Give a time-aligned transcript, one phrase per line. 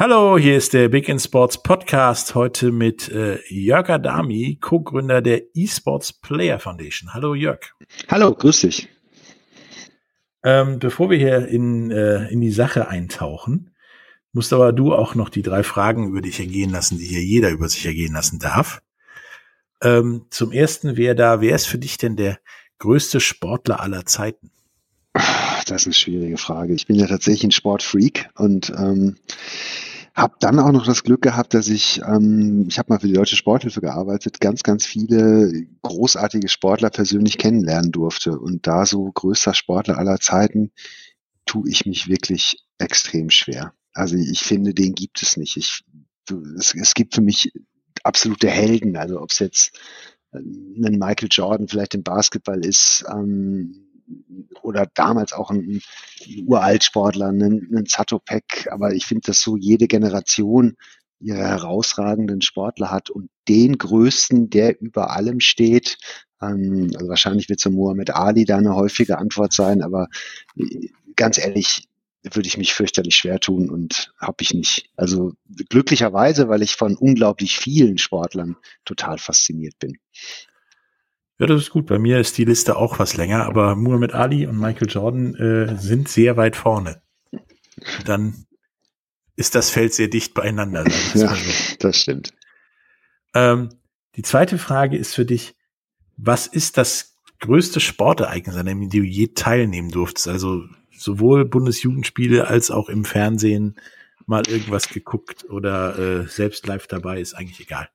[0.00, 2.34] Hallo, hier ist der Big in Sports Podcast.
[2.34, 7.12] Heute mit äh, Jörg Adami, Co-Gründer der eSports Player Foundation.
[7.12, 7.60] Hallo Jörg.
[8.08, 8.88] Hallo, grüß dich.
[10.42, 13.74] Ähm, bevor wir hier in, äh, in die Sache eintauchen,
[14.32, 17.50] musst aber du auch noch die drei Fragen über dich ergehen lassen, die hier jeder
[17.50, 18.80] über sich ergehen lassen darf.
[19.82, 22.38] Ähm, zum ersten, wer da, wer ist für dich denn der
[22.78, 24.50] größte Sportler aller Zeiten?
[25.12, 26.72] Das ist eine schwierige Frage.
[26.72, 29.16] Ich bin ja tatsächlich ein Sportfreak und ähm,
[30.20, 33.14] habe dann auch noch das Glück gehabt, dass ich, ähm, ich habe mal für die
[33.14, 38.38] Deutsche Sporthilfe gearbeitet, ganz, ganz viele großartige Sportler persönlich kennenlernen durfte.
[38.38, 40.72] Und da so größter Sportler aller Zeiten,
[41.46, 43.72] tue ich mich wirklich extrem schwer.
[43.92, 45.56] Also ich finde, den gibt es nicht.
[45.56, 45.84] Ich,
[46.56, 47.52] es, es gibt für mich
[48.04, 48.96] absolute Helden.
[48.96, 49.78] Also ob es jetzt
[50.32, 53.89] äh, ein Michael Jordan vielleicht im Basketball ist, ähm,
[54.62, 55.80] oder damals auch ein,
[56.26, 58.68] ein Uraltsportler, einen, einen Zatopek.
[58.70, 60.76] Aber ich finde, dass so jede Generation
[61.20, 65.98] ihre herausragenden Sportler hat und den größten, der über allem steht.
[66.40, 70.08] Ähm, also wahrscheinlich wird so Muhammad Ali da eine häufige Antwort sein, aber
[70.56, 71.86] äh, ganz ehrlich,
[72.22, 74.90] würde ich mich fürchterlich schwer tun und habe ich nicht.
[74.96, 75.32] Also
[75.70, 79.96] glücklicherweise, weil ich von unglaublich vielen Sportlern total fasziniert bin.
[81.40, 81.86] Ja, das ist gut.
[81.86, 85.74] Bei mir ist die Liste auch was länger, aber Muhammad Ali und Michael Jordan äh,
[85.78, 87.00] sind sehr weit vorne.
[88.04, 88.44] Dann
[89.36, 90.84] ist das Feld sehr dicht beieinander.
[91.14, 91.76] Ja, so.
[91.78, 92.34] das stimmt.
[93.32, 93.70] Ähm,
[94.16, 95.54] die zweite Frage ist für dich,
[96.18, 100.28] was ist das größte Sportereignis, an dem du je teilnehmen durftest?
[100.28, 100.64] Also
[100.94, 103.80] sowohl Bundesjugendspiele als auch im Fernsehen
[104.26, 107.88] mal irgendwas geguckt oder äh, selbst live dabei, ist eigentlich egal.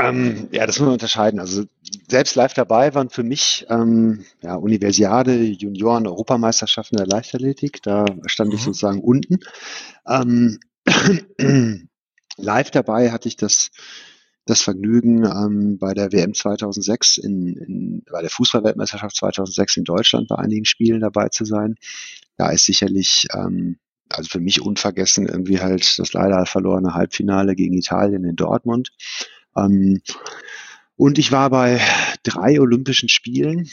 [0.00, 1.40] Ähm, ja, das muss man unterscheiden.
[1.40, 1.64] Also
[2.08, 7.82] selbst live dabei waren für mich ähm, ja, Universiade, Junioren, Europameisterschaften der Leichtathletik.
[7.82, 8.56] Da stand mhm.
[8.56, 9.40] ich sozusagen unten.
[10.06, 10.60] Ähm,
[12.36, 13.70] live dabei hatte ich das,
[14.44, 20.28] das Vergnügen, ähm, bei der WM 2006, in, in, bei der Fußballweltmeisterschaft 2006 in Deutschland
[20.28, 21.74] bei einigen Spielen dabei zu sein.
[22.36, 23.78] Da ist sicherlich, ähm,
[24.08, 28.92] also für mich unvergessen, irgendwie halt das leider verlorene Halbfinale gegen Italien in Dortmund.
[29.58, 30.00] Ähm,
[30.96, 31.80] und ich war bei
[32.22, 33.68] drei Olympischen Spielen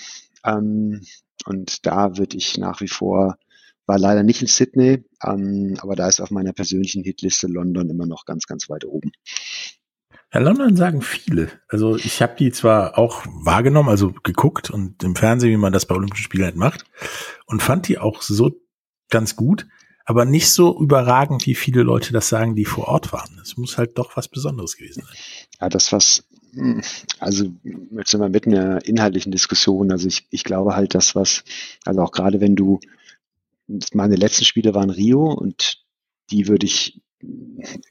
[0.46, 1.02] ähm,
[1.46, 3.38] und da würde ich nach wie vor,
[3.86, 8.06] war leider nicht in Sydney, ähm, aber da ist auf meiner persönlichen Hitliste London immer
[8.06, 9.12] noch ganz, ganz weit oben.
[10.34, 11.50] Ja, London sagen viele.
[11.68, 15.86] Also ich habe die zwar auch wahrgenommen, also geguckt und im Fernsehen, wie man das
[15.86, 16.86] bei Olympischen Spielen halt macht,
[17.46, 18.52] und fand die auch so
[19.10, 19.68] ganz gut,
[20.06, 23.40] aber nicht so überragend, wie viele Leute das sagen, die vor Ort waren.
[23.42, 25.16] Es muss halt doch was Besonderes gewesen sein.
[25.62, 26.82] Ja, das was, hm,
[27.20, 27.52] also
[27.92, 29.92] jetzt sind wir mitten in einer inhaltlichen Diskussion.
[29.92, 31.44] Also ich, ich glaube halt, das was,
[31.86, 32.80] also auch gerade wenn du,
[33.94, 35.84] meine letzten Spiele waren Rio und
[36.30, 37.02] die würde ich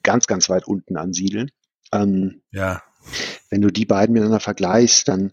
[0.03, 1.51] ganz, ganz weit unten ansiedeln.
[1.93, 2.83] Ähm, ja.
[3.51, 5.33] Wenn du die beiden miteinander vergleichst, dann,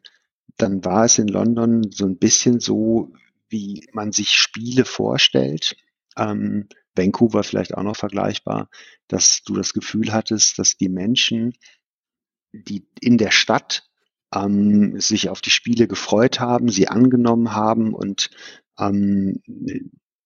[0.58, 3.14] dann war es in London so ein bisschen so,
[3.50, 5.76] wie man sich Spiele vorstellt.
[6.18, 8.70] Ähm, Vancouver vielleicht auch noch vergleichbar,
[9.08, 11.54] dass du das Gefühl hattest, dass die Menschen,
[12.54, 13.84] die in der Stadt
[14.34, 18.30] ähm, sich auf die Spiele gefreut haben, sie angenommen haben und
[18.80, 19.42] ähm,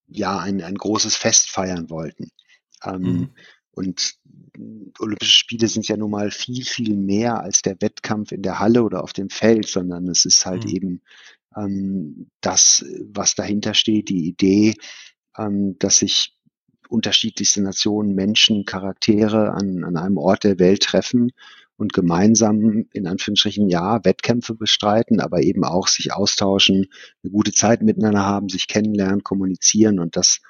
[0.06, 2.30] ja ein, ein großes Fest feiern wollten.
[2.84, 3.30] Ähm, mhm.
[3.72, 4.14] Und
[4.98, 8.82] Olympische Spiele sind ja nun mal viel, viel mehr als der Wettkampf in der Halle
[8.82, 10.70] oder auf dem Feld, sondern es ist halt mhm.
[10.70, 11.02] eben
[11.56, 14.74] ähm, das, was dahinter steht, die Idee,
[15.36, 16.34] ähm, dass sich
[16.88, 21.32] unterschiedlichste Nationen, Menschen, Charaktere an, an einem Ort der Welt treffen
[21.76, 26.86] und gemeinsam in Anführungsstrichen ja Wettkämpfe bestreiten, aber eben auch sich austauschen,
[27.22, 30.40] eine gute Zeit miteinander haben, sich kennenlernen, kommunizieren und das,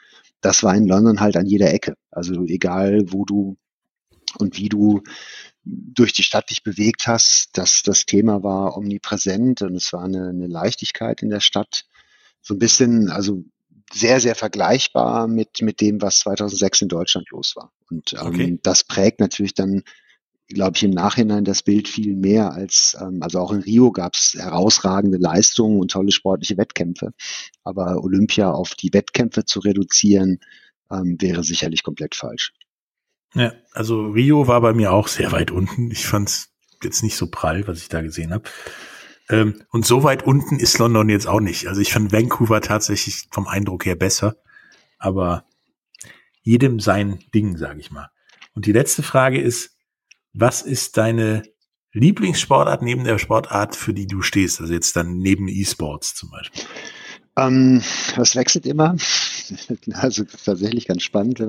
[0.41, 1.95] das war in London halt an jeder Ecke.
[2.11, 3.57] Also egal, wo du
[4.39, 5.03] und wie du
[5.65, 10.29] durch die Stadt dich bewegt hast, dass das Thema war omnipräsent und es war eine,
[10.29, 11.87] eine Leichtigkeit in der Stadt.
[12.41, 13.43] So ein bisschen, also
[13.93, 17.73] sehr, sehr vergleichbar mit, mit dem, was 2006 in Deutschland los war.
[17.91, 18.59] Und ähm, okay.
[18.63, 19.83] das prägt natürlich dann,
[20.49, 24.15] glaube ich, im Nachhinein das Bild viel mehr als, ähm, also auch in Rio gab
[24.15, 27.13] es herausragende Leistungen und tolle sportliche Wettkämpfe.
[27.65, 30.39] Aber Olympia auf die Wettkämpfe zu reduzieren,
[30.91, 32.53] ähm, wäre sicherlich komplett falsch.
[33.35, 35.91] Ja, also Rio war bei mir auch sehr weit unten.
[35.91, 36.49] Ich fand es
[36.83, 38.45] jetzt nicht so prall, was ich da gesehen habe.
[39.29, 41.67] Ähm, und so weit unten ist London jetzt auch nicht.
[41.67, 44.37] Also ich fand Vancouver tatsächlich vom Eindruck her besser.
[44.99, 45.45] Aber
[46.43, 48.09] jedem sein Ding, sage ich mal.
[48.55, 49.76] Und die letzte Frage ist,
[50.37, 51.43] was ist deine
[51.93, 54.61] Lieblingssportart neben der Sportart, für die du stehst?
[54.61, 56.63] Also jetzt dann neben E-Sports zum Beispiel.
[57.39, 57.83] Ähm,
[58.15, 58.97] das wechselt immer.
[59.93, 61.41] Also tatsächlich ganz spannend.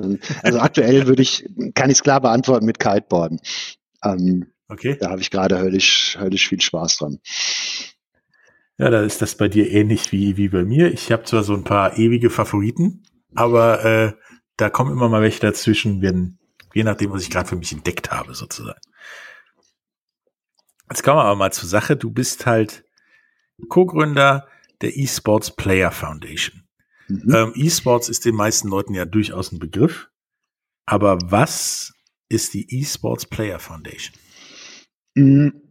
[0.43, 3.39] Also aktuell würde ich, kann ich es klar beantworten mit Kiteboarden.
[4.03, 4.95] Ähm, okay.
[4.99, 7.17] Da habe ich gerade höllisch, höllisch viel Spaß dran.
[8.77, 10.93] Ja, da ist das bei dir ähnlich wie, wie bei mir.
[10.93, 13.01] Ich habe zwar so ein paar ewige Favoriten,
[13.33, 14.13] aber äh,
[14.57, 16.37] da kommen immer mal welche dazwischen, wenn,
[16.77, 18.79] je nachdem, was ich gerade für mich entdeckt habe, sozusagen.
[20.89, 21.97] Jetzt kommen wir aber mal zur Sache.
[21.97, 22.85] Du bist halt
[23.67, 24.47] Co-Gründer
[24.81, 26.67] der eSports Player Foundation.
[27.07, 27.33] Mhm.
[27.33, 30.09] Ähm, eSports ist den meisten Leuten ja durchaus ein Begriff.
[30.85, 31.93] Aber was
[32.29, 34.15] ist die eSports Player Foundation?
[35.15, 35.63] Mhm.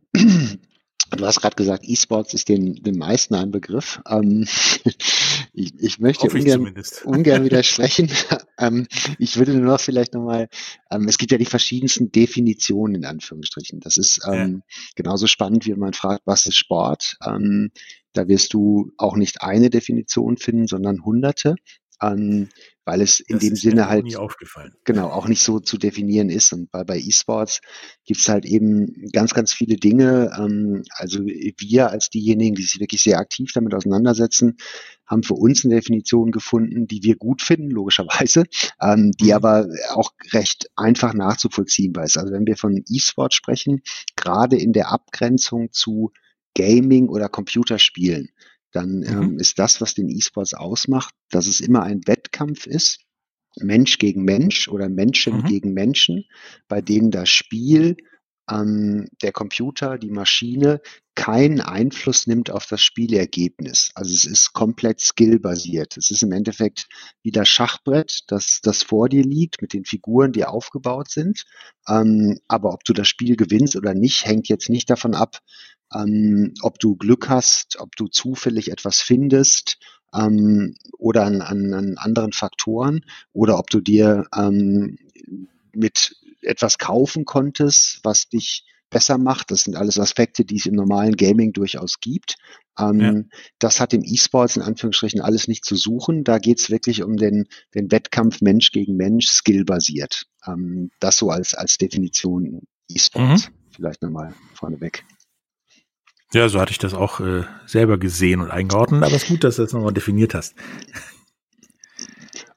[1.11, 4.00] Du hast gerade gesagt, E-Sports ist den, den meisten ein Begriff.
[4.09, 4.47] Ähm,
[5.53, 6.75] ich, ich möchte ungern,
[7.05, 8.11] ungern widersprechen.
[8.59, 8.87] ähm,
[9.19, 10.49] ich würde nur noch vielleicht nochmal,
[10.91, 13.81] ähm, es gibt ja die verschiedensten Definitionen in Anführungsstrichen.
[13.81, 14.77] Das ist ähm, ja.
[14.94, 17.17] genauso spannend, wie man fragt, was ist Sport?
[17.25, 17.71] Ähm,
[18.12, 21.55] da wirst du auch nicht eine Definition finden, sondern hunderte
[22.02, 22.48] ähm,
[22.84, 24.06] weil es in das dem Sinne halt
[24.84, 26.52] genau auch nicht so zu definieren ist.
[26.52, 27.60] Und bei, bei E-Sports
[28.04, 30.31] gibt es halt eben ganz, ganz viele Dinge.
[30.38, 34.56] Ähm, also wir als diejenigen, die sich wirklich sehr aktiv damit auseinandersetzen,
[35.06, 38.44] haben für uns eine Definition gefunden, die wir gut finden, logischerweise,
[38.81, 39.32] ähm, die mhm.
[39.32, 42.19] aber auch recht einfach nachzuvollziehbar ist.
[42.19, 43.82] Also wenn wir von E-Sport sprechen,
[44.16, 46.12] gerade in der Abgrenzung zu
[46.54, 48.31] Gaming oder Computerspielen,
[48.76, 49.06] dann mhm.
[49.06, 53.00] ähm, ist das, was den E-Sports ausmacht, dass es immer ein Wettkampf ist,
[53.58, 55.44] Mensch gegen Mensch oder Menschen mhm.
[55.44, 56.25] gegen Menschen,
[56.69, 57.96] bei denen das Spiel,
[58.50, 60.81] ähm, der Computer, die Maschine
[61.14, 63.90] keinen Einfluss nimmt auf das Spielergebnis.
[63.94, 65.96] Also es ist komplett skillbasiert.
[65.96, 66.87] Es ist im Endeffekt
[67.23, 71.44] wie das Schachbrett, das, das vor dir liegt mit den Figuren, die aufgebaut sind.
[71.88, 75.40] Ähm, aber ob du das Spiel gewinnst oder nicht, hängt jetzt nicht davon ab,
[75.94, 79.79] ähm, ob du Glück hast, ob du zufällig etwas findest
[80.15, 84.99] ähm, oder an, an, an anderen Faktoren oder ob du dir ähm,
[85.73, 89.50] mit etwas kaufen konntest, was dich besser macht.
[89.50, 92.37] Das sind alles Aspekte, die es im normalen Gaming durchaus gibt.
[92.79, 93.15] Ähm, ja.
[93.59, 96.25] Das hat im E-Sports in Anführungsstrichen alles nicht zu suchen.
[96.25, 100.27] Da geht es wirklich um den, den Wettkampf Mensch gegen Mensch, skillbasiert.
[100.47, 103.49] Ähm, das so als, als Definition E-Sports.
[103.49, 103.55] Mhm.
[103.71, 105.05] Vielleicht nochmal vorneweg.
[106.32, 109.44] Ja, so hatte ich das auch äh, selber gesehen und eingeordnet, aber es ist gut,
[109.44, 110.55] dass du das nochmal definiert hast.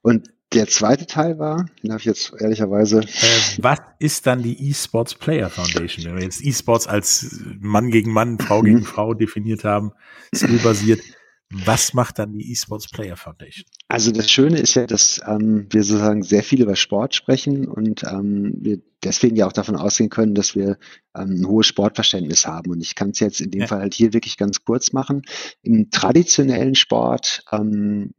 [0.01, 3.01] Und der zweite Teil war, den habe ich jetzt ehrlicherweise.
[3.01, 6.05] Äh, was ist dann die eSports Player Foundation?
[6.05, 8.65] Wenn wir jetzt eSports als Mann gegen Mann, Frau mhm.
[8.65, 9.91] gegen Frau definiert haben,
[10.33, 11.01] skillbasiert,
[11.51, 13.65] was macht dann die eSports Player Foundation?
[13.87, 18.03] Also das Schöne ist ja, dass ähm, wir sozusagen sehr viel über Sport sprechen und
[18.03, 20.77] ähm, wir deswegen ja auch davon ausgehen können, dass wir
[21.15, 22.71] ähm, ein hohes Sportverständnis haben.
[22.71, 23.67] Und ich kann es jetzt in dem ja.
[23.67, 25.23] Fall halt hier wirklich ganz kurz machen.
[25.63, 28.13] Im traditionellen Sport ähm,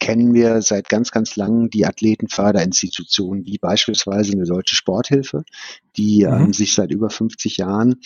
[0.00, 5.44] kennen wir seit ganz, ganz langem die Athletenförderinstitutionen, wie beispielsweise eine deutsche Sporthilfe,
[5.96, 6.32] die mhm.
[6.32, 8.00] ähm, sich seit über 50 Jahren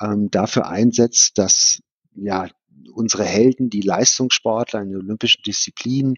[0.00, 1.80] ähm, dafür einsetzt, dass
[2.14, 2.48] ja
[2.92, 6.16] unsere Helden, die Leistungssportler in den olympischen Disziplinen,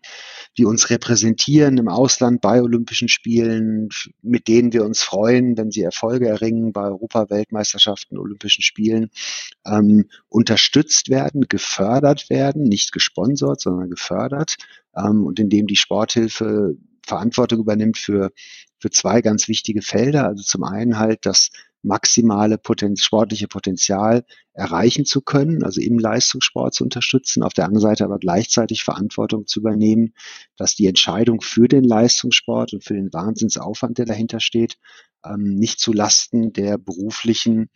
[0.56, 3.88] die uns repräsentieren im Ausland bei Olympischen Spielen,
[4.22, 9.10] mit denen wir uns freuen, wenn sie Erfolge erringen bei Europaweltmeisterschaften, Olympischen Spielen,
[9.66, 14.56] ähm, unterstützt werden, gefördert werden, nicht gesponsert, sondern gefördert
[14.96, 16.76] ähm, und indem die Sporthilfe
[17.06, 18.30] Verantwortung übernimmt für,
[18.78, 20.26] für zwei ganz wichtige Felder.
[20.26, 21.50] Also zum einen halt das
[21.82, 27.82] maximale Poten sportliche Potenzial erreichen zu können, also im Leistungssport zu unterstützen, auf der anderen
[27.82, 30.14] Seite aber gleichzeitig Verantwortung zu übernehmen,
[30.56, 34.76] dass die Entscheidung für den Leistungssport und für den Wahnsinnsaufwand, der dahinter steht,
[35.24, 37.70] ähm, nicht zu Lasten der beruflichen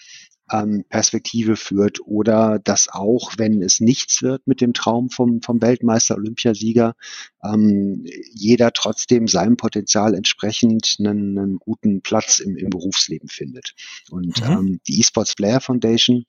[0.51, 5.63] ähm, Perspektive führt oder dass auch, wenn es nichts wird mit dem Traum vom, vom
[5.63, 6.95] Weltmeister, Olympiasieger,
[7.43, 13.75] ähm, jeder trotzdem seinem Potenzial entsprechend einen, einen guten Platz im, im Berufsleben findet.
[14.11, 14.53] Und mhm.
[14.53, 16.25] ähm, die eSports Player Foundation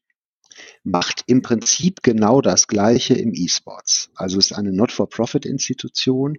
[0.83, 4.09] macht im Prinzip genau das Gleiche im E-Sports.
[4.15, 6.37] Also ist eine Not-for-Profit-Institution,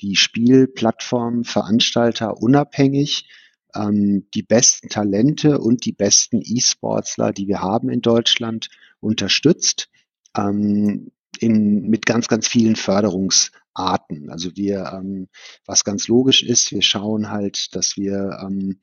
[0.00, 3.26] die Spielplattformen, Veranstalter unabhängig
[3.74, 8.68] ähm, die besten Talente und die besten E-Sportsler, die wir haben in Deutschland,
[9.00, 9.88] unterstützt.
[10.36, 14.30] Ähm, in, mit ganz, ganz vielen Förderungsarten.
[14.30, 15.28] Also wir, ähm,
[15.66, 18.78] was ganz logisch ist, wir schauen halt, dass wir ähm,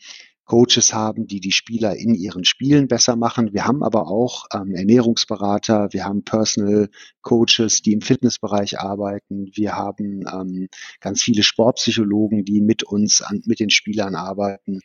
[0.46, 3.54] Coaches haben, die die Spieler in ihren Spielen besser machen.
[3.54, 6.90] Wir haben aber auch ähm, Ernährungsberater, wir haben Personal
[7.22, 9.52] Coaches, die im Fitnessbereich arbeiten.
[9.54, 10.68] Wir haben ähm,
[11.00, 14.82] ganz viele Sportpsychologen, die mit uns, an, mit den Spielern arbeiten.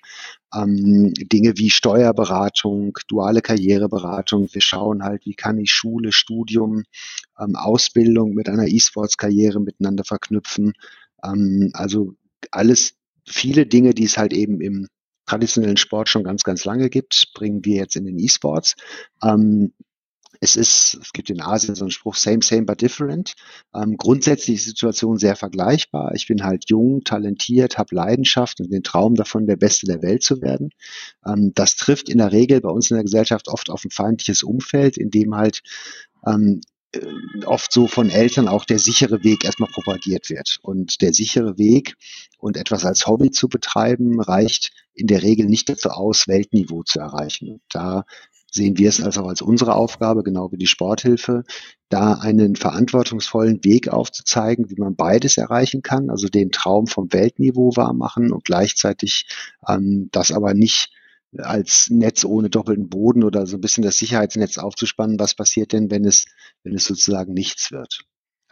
[0.54, 4.48] Ähm, Dinge wie Steuerberatung, duale Karriereberatung.
[4.52, 6.84] Wir schauen halt, wie kann ich Schule, Studium,
[7.40, 10.74] ähm, Ausbildung mit einer E-Sports-Karriere miteinander verknüpfen.
[11.24, 12.14] Ähm, also
[12.50, 12.94] alles
[13.26, 14.86] viele Dinge, die es halt eben im
[15.26, 18.74] traditionellen Sport schon ganz, ganz lange gibt, bringen wir jetzt in den E-Sports.
[19.22, 19.72] Ähm,
[20.40, 23.34] es ist, es gibt in Asien so einen Spruch, same, same, but different.
[23.74, 26.12] Ähm, grundsätzlich ist die Situation sehr vergleichbar.
[26.14, 30.22] Ich bin halt jung, talentiert, habe Leidenschaft und den Traum davon, der Beste der Welt
[30.22, 30.70] zu werden.
[31.26, 34.42] Ähm, das trifft in der Regel bei uns in der Gesellschaft oft auf ein feindliches
[34.42, 35.62] Umfeld, in dem halt
[36.26, 36.75] ähm, äh,
[37.44, 40.58] oft so von Eltern auch der sichere Weg erstmal propagiert wird.
[40.62, 41.94] Und der sichere Weg
[42.38, 47.00] und etwas als Hobby zu betreiben, reicht in der Regel nicht dazu aus, Weltniveau zu
[47.00, 47.60] erreichen.
[47.70, 48.04] Da
[48.50, 51.44] sehen wir es also als unsere Aufgabe, genau wie die Sporthilfe,
[51.88, 57.76] da einen verantwortungsvollen Weg aufzuzeigen, wie man beides erreichen kann, also den Traum vom Weltniveau
[57.76, 59.26] wahrmachen und gleichzeitig
[59.68, 60.90] ähm, das aber nicht
[61.40, 65.18] als Netz ohne doppelten Boden oder so ein bisschen das Sicherheitsnetz aufzuspannen.
[65.18, 66.26] Was passiert denn, wenn es,
[66.62, 68.00] wenn es sozusagen nichts wird?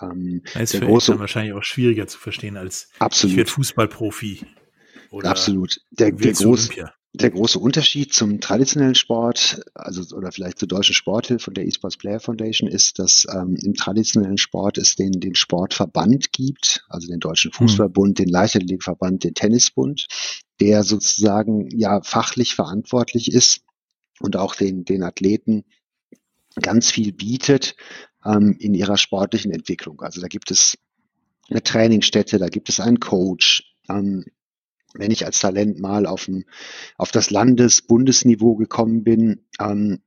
[0.00, 3.32] Ähm, das ist für große, wahrscheinlich auch schwieriger zu verstehen als absolut.
[3.32, 4.46] ich werde Fußballprofi.
[5.10, 5.80] Oder absolut.
[5.90, 6.70] Der, der, groß,
[7.14, 11.96] der große Unterschied zum traditionellen Sport, also oder vielleicht zur deutschen Sporthilfe und der eSports
[11.96, 17.20] Player Foundation ist, dass ähm, im traditionellen Sport es den, den Sportverband gibt, also den
[17.20, 17.68] Deutschen hm.
[17.68, 20.08] Fußballbund, den Leichtathletikverband, den Tennisbund,
[20.60, 23.60] der sozusagen ja fachlich verantwortlich ist
[24.18, 25.64] und auch den, den Athleten
[26.60, 27.76] ganz viel bietet
[28.24, 30.02] ähm, in ihrer sportlichen Entwicklung.
[30.02, 30.78] Also da gibt es
[31.48, 33.76] eine Trainingsstätte, da gibt es einen Coach.
[33.88, 34.24] Ähm,
[34.94, 36.44] wenn ich als Talent mal auf, ein,
[36.96, 40.00] auf das Landes-Bundesniveau gekommen bin, ähm,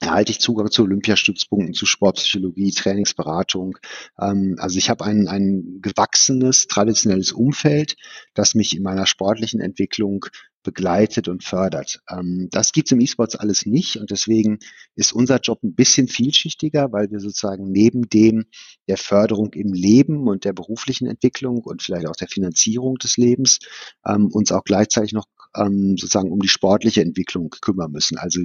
[0.00, 3.78] erhalte ich Zugang zu Olympiastützpunkten, zu Sportpsychologie, Trainingsberatung.
[4.20, 7.96] Ähm, also ich habe ein, ein gewachsenes, traditionelles Umfeld,
[8.34, 10.26] das mich in meiner sportlichen Entwicklung
[10.66, 12.02] begleitet und fördert.
[12.10, 14.58] Ähm, das gibt's im E-Sports alles nicht und deswegen
[14.96, 18.46] ist unser Job ein bisschen vielschichtiger, weil wir sozusagen neben dem
[18.88, 23.60] der Förderung im Leben und der beruflichen Entwicklung und vielleicht auch der Finanzierung des Lebens
[24.04, 28.18] ähm, uns auch gleichzeitig noch ähm, sozusagen um die sportliche Entwicklung kümmern müssen.
[28.18, 28.40] Also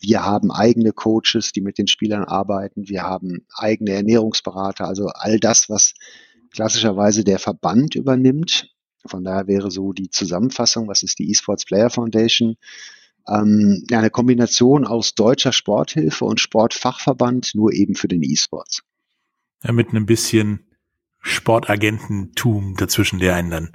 [0.00, 2.88] wir haben eigene Coaches, die mit den Spielern arbeiten.
[2.88, 4.86] Wir haben eigene Ernährungsberater.
[4.86, 5.94] Also all das, was
[6.52, 8.74] klassischerweise der Verband übernimmt.
[9.06, 12.56] Von daher wäre so die Zusammenfassung, was ist die eSports Player Foundation?
[13.28, 18.82] Ähm, eine Kombination aus deutscher Sporthilfe und Sportfachverband, nur eben für den eSports.
[19.62, 20.66] Ja, mit einem bisschen
[21.20, 23.72] Sportagententum dazwischen, der einen dann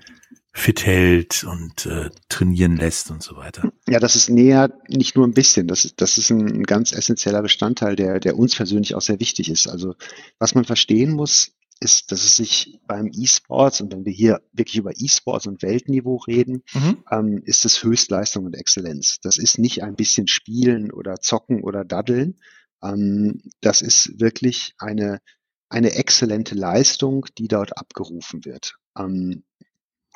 [0.53, 3.71] fit hält und äh, trainieren lässt und so weiter.
[3.87, 5.67] Ja, das ist näher nicht nur ein bisschen.
[5.67, 9.49] Das ist, das ist ein ganz essentieller Bestandteil, der, der uns persönlich auch sehr wichtig
[9.49, 9.67] ist.
[9.67, 9.95] Also
[10.39, 14.77] was man verstehen muss, ist, dass es sich beim E-Sports, und wenn wir hier wirklich
[14.77, 17.03] über E-Sports und Weltniveau reden, mhm.
[17.09, 19.19] ähm, ist es Höchstleistung und Exzellenz.
[19.21, 22.39] Das ist nicht ein bisschen Spielen oder Zocken oder Daddeln.
[22.83, 25.21] Ähm, das ist wirklich eine,
[25.69, 28.75] eine exzellente Leistung, die dort abgerufen wird.
[28.95, 29.43] Ähm,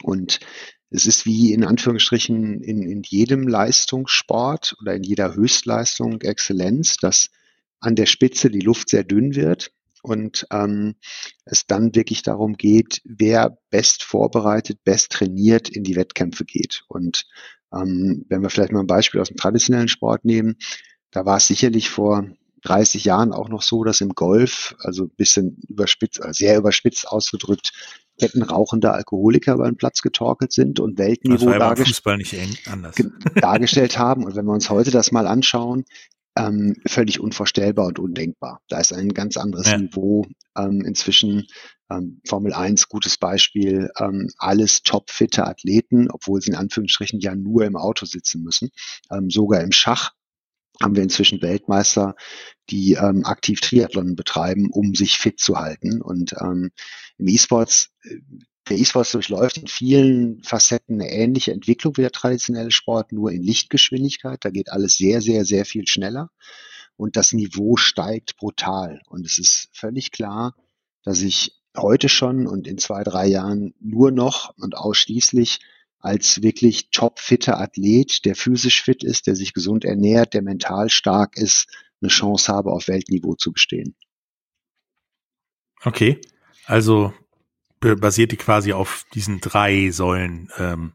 [0.04, 0.40] und
[0.90, 7.30] es ist wie in Anführungsstrichen in, in jedem Leistungssport oder in jeder Höchstleistung Exzellenz, dass
[7.80, 9.72] an der Spitze die Luft sehr dünn wird
[10.02, 10.96] und ähm,
[11.46, 16.84] es dann wirklich darum geht, wer best vorbereitet, best trainiert in die Wettkämpfe geht.
[16.88, 17.26] Und
[17.74, 20.58] ähm, wenn wir vielleicht mal ein Beispiel aus dem traditionellen Sport nehmen,
[21.12, 22.30] da war es sicherlich vor
[22.66, 27.08] 30 Jahren auch noch so, dass im Golf, also ein bisschen überspitzt, äh, sehr überspitzt
[27.08, 27.72] ausgedrückt,
[28.20, 32.02] kettenrauchende Alkoholiker über den Platz getorkelt sind und Weltniveau dargest
[33.36, 34.24] dargestellt haben.
[34.24, 35.86] Und wenn wir uns heute das mal anschauen,
[36.38, 38.62] ähm, völlig unvorstellbar und undenkbar.
[38.68, 39.78] Da ist ein ganz anderes ja.
[39.78, 40.26] Niveau
[40.58, 41.48] ähm, inzwischen.
[41.92, 47.64] Ähm, Formel 1, gutes Beispiel, ähm, alles topfitte Athleten, obwohl sie in Anführungsstrichen ja nur
[47.64, 48.72] im Auto sitzen müssen.
[49.12, 50.14] Ähm, sogar im Schach
[50.82, 52.16] haben wir inzwischen Weltmeister,
[52.70, 56.02] die ähm, aktiv Triathlon betreiben, um sich fit zu halten.
[56.02, 56.72] Und ähm,
[57.18, 58.18] im E-Sports, äh,
[58.70, 63.44] der E-Sports durchläuft in vielen Facetten eine ähnliche Entwicklung wie der traditionelle Sport, nur in
[63.44, 64.40] Lichtgeschwindigkeit.
[64.44, 66.32] Da geht alles sehr, sehr, sehr viel schneller.
[66.98, 69.02] Und das Niveau steigt brutal.
[69.08, 70.56] Und es ist völlig klar,
[71.04, 75.60] dass ich heute schon und in zwei, drei Jahren nur noch und ausschließlich
[76.00, 81.38] als wirklich topfitter Athlet, der physisch fit ist, der sich gesund ernährt, der mental stark
[81.38, 81.68] ist,
[82.02, 83.96] eine Chance habe, auf Weltniveau zu bestehen.
[85.84, 86.20] Okay,
[86.66, 87.14] also
[87.80, 90.50] basiert die quasi auf diesen drei Säulen.
[90.58, 90.94] Ähm,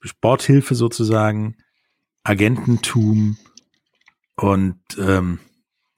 [0.00, 1.56] Sporthilfe sozusagen,
[2.22, 3.38] Agententum
[4.36, 5.40] und ähm,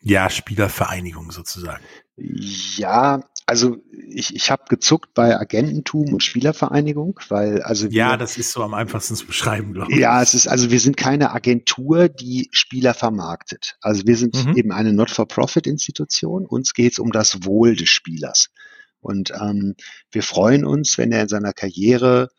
[0.01, 1.85] ja, Spielervereinigung sozusagen.
[2.17, 3.77] Ja, also
[4.09, 8.63] ich, ich habe gezuckt bei Agententum und Spielervereinigung, weil also ja, wir, das ist so
[8.63, 9.99] am einfachsten zu beschreiben, glaube ich.
[9.99, 13.79] Ja, es ist also wir sind keine Agentur, die Spieler vermarktet.
[13.81, 14.57] Also wir sind mhm.
[14.57, 16.45] eben eine Not-for-Profit-Institution.
[16.45, 18.49] Uns geht es um das Wohl des Spielers
[19.01, 19.77] und ähm,
[20.11, 22.31] wir freuen uns, wenn er in seiner Karriere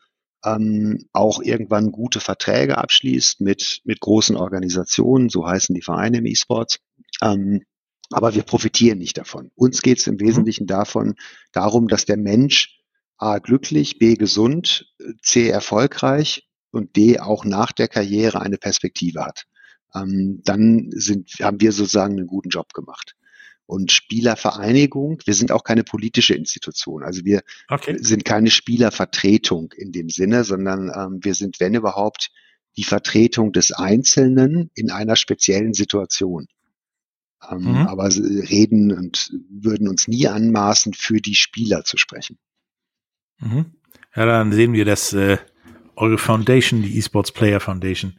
[0.44, 6.26] ähm, auch irgendwann gute Verträge abschließt mit mit großen Organisationen, so heißen die Vereine im
[6.26, 6.80] E-Sports.
[7.22, 7.62] Ähm,
[8.10, 9.50] aber wir profitieren nicht davon.
[9.54, 10.20] Uns geht es im mhm.
[10.20, 11.14] Wesentlichen davon,
[11.52, 12.80] darum, dass der Mensch
[13.16, 19.46] A glücklich, B gesund, C erfolgreich und D auch nach der Karriere eine Perspektive hat.
[19.94, 23.16] Ähm, dann sind, haben wir sozusagen einen guten Job gemacht.
[23.66, 27.02] Und Spielervereinigung, wir sind auch keine politische Institution.
[27.02, 27.98] Also wir okay.
[28.00, 32.30] sind keine Spielervertretung in dem Sinne, sondern ähm, wir sind, wenn überhaupt,
[32.76, 36.46] die Vertretung des Einzelnen in einer speziellen Situation
[37.50, 37.86] mhm.
[37.86, 42.38] aber reden und würden uns nie anmaßen, für die Spieler zu sprechen.
[43.40, 43.66] Mhm.
[44.14, 45.38] Ja, dann sehen wir, dass äh,
[45.96, 48.18] eure Foundation, die eSports Player Foundation,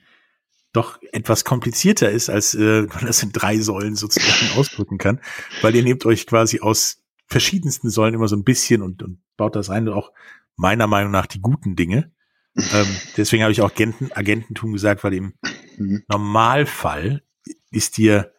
[0.71, 5.19] doch etwas komplizierter ist, als äh, man das in drei Säulen sozusagen ausdrücken kann,
[5.61, 9.55] weil ihr nehmt euch quasi aus verschiedensten Säulen immer so ein bisschen und, und baut
[9.55, 10.11] das ein und auch
[10.55, 12.11] meiner Meinung nach die guten Dinge.
[12.55, 15.33] ähm, deswegen habe ich auch Agenten, Agententum gesagt, weil im
[15.77, 16.03] mhm.
[16.07, 17.23] Normalfall
[17.71, 18.33] ist dir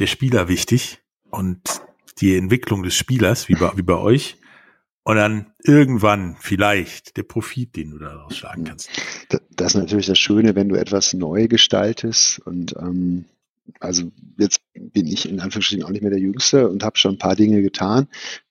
[0.00, 0.98] der Spieler wichtig
[1.30, 1.60] und
[2.18, 4.36] die Entwicklung des Spielers, wie bei, wie bei euch.
[5.02, 8.90] Und dann irgendwann vielleicht der Profit, den du daraus schlagen kannst.
[9.50, 12.38] Das ist natürlich das Schöne, wenn du etwas neu gestaltest.
[12.40, 13.24] Und ähm,
[13.80, 17.18] also jetzt bin ich in Anführungsstrichen auch nicht mehr der Jüngste und habe schon ein
[17.18, 18.08] paar Dinge getan.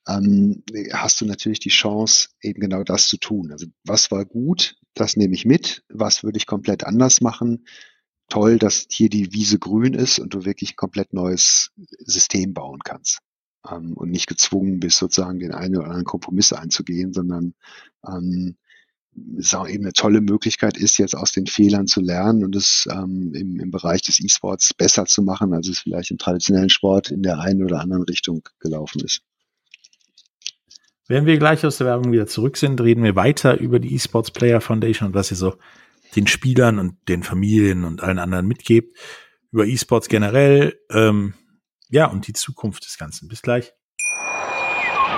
[0.08, 3.52] Ähm, hast du natürlich die Chance, eben genau das zu tun.
[3.52, 5.84] Also was war gut, das nehme ich mit.
[5.90, 7.66] Was würde ich komplett anders machen?
[8.30, 12.80] Toll, dass hier die Wiese grün ist und du wirklich ein komplett neues System bauen
[12.84, 13.20] kannst.
[13.70, 17.54] Ähm, und nicht gezwungen bist, sozusagen den einen oder anderen Kompromiss einzugehen, sondern
[18.08, 18.56] ähm,
[19.38, 22.88] es auch eben eine tolle Möglichkeit ist, jetzt aus den Fehlern zu lernen und es
[22.92, 27.12] ähm, im, im Bereich des E-Sports besser zu machen, als es vielleicht im traditionellen Sport
[27.12, 29.22] in der einen oder anderen Richtung gelaufen ist.
[31.08, 34.32] Wenn wir gleich aus der Werbung wieder zurück sind, reden wir weiter über die eSports
[34.32, 35.56] Player Foundation und was ihr so
[36.16, 38.98] den Spielern und den Familien und allen anderen mitgebt,
[39.52, 41.34] über E-Sports generell, ähm,
[41.90, 43.28] ja, und die Zukunft des Ganzen.
[43.28, 43.74] Bis gleich.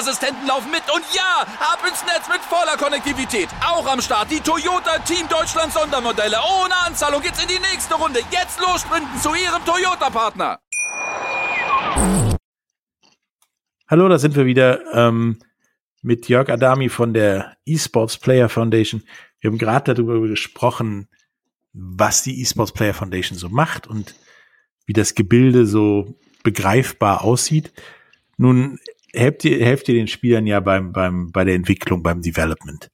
[0.00, 0.82] Sicherheitsassistenten laufen mit.
[0.94, 3.48] Und ja, ab ins Netz mit voller Konnektivität.
[3.64, 6.36] Auch am Start die Toyota Team Deutschland Sondermodelle.
[6.62, 8.20] Ohne Anzahlung geht's in die nächste Runde.
[8.30, 10.58] Jetzt los sprinten zu Ihrem Toyota-Partner.
[13.88, 15.38] Hallo, da sind wir wieder ähm,
[16.02, 19.02] mit Jörg Adami von der eSports Player Foundation.
[19.40, 21.08] Wir haben gerade darüber gesprochen,
[21.72, 24.14] was die eSports Player Foundation so macht und
[24.86, 27.72] wie das Gebilde so begreifbar aussieht.
[28.36, 28.78] Nun
[29.12, 32.90] helft ihr, helft ihr den Spielern ja beim, beim, bei der Entwicklung, beim Development.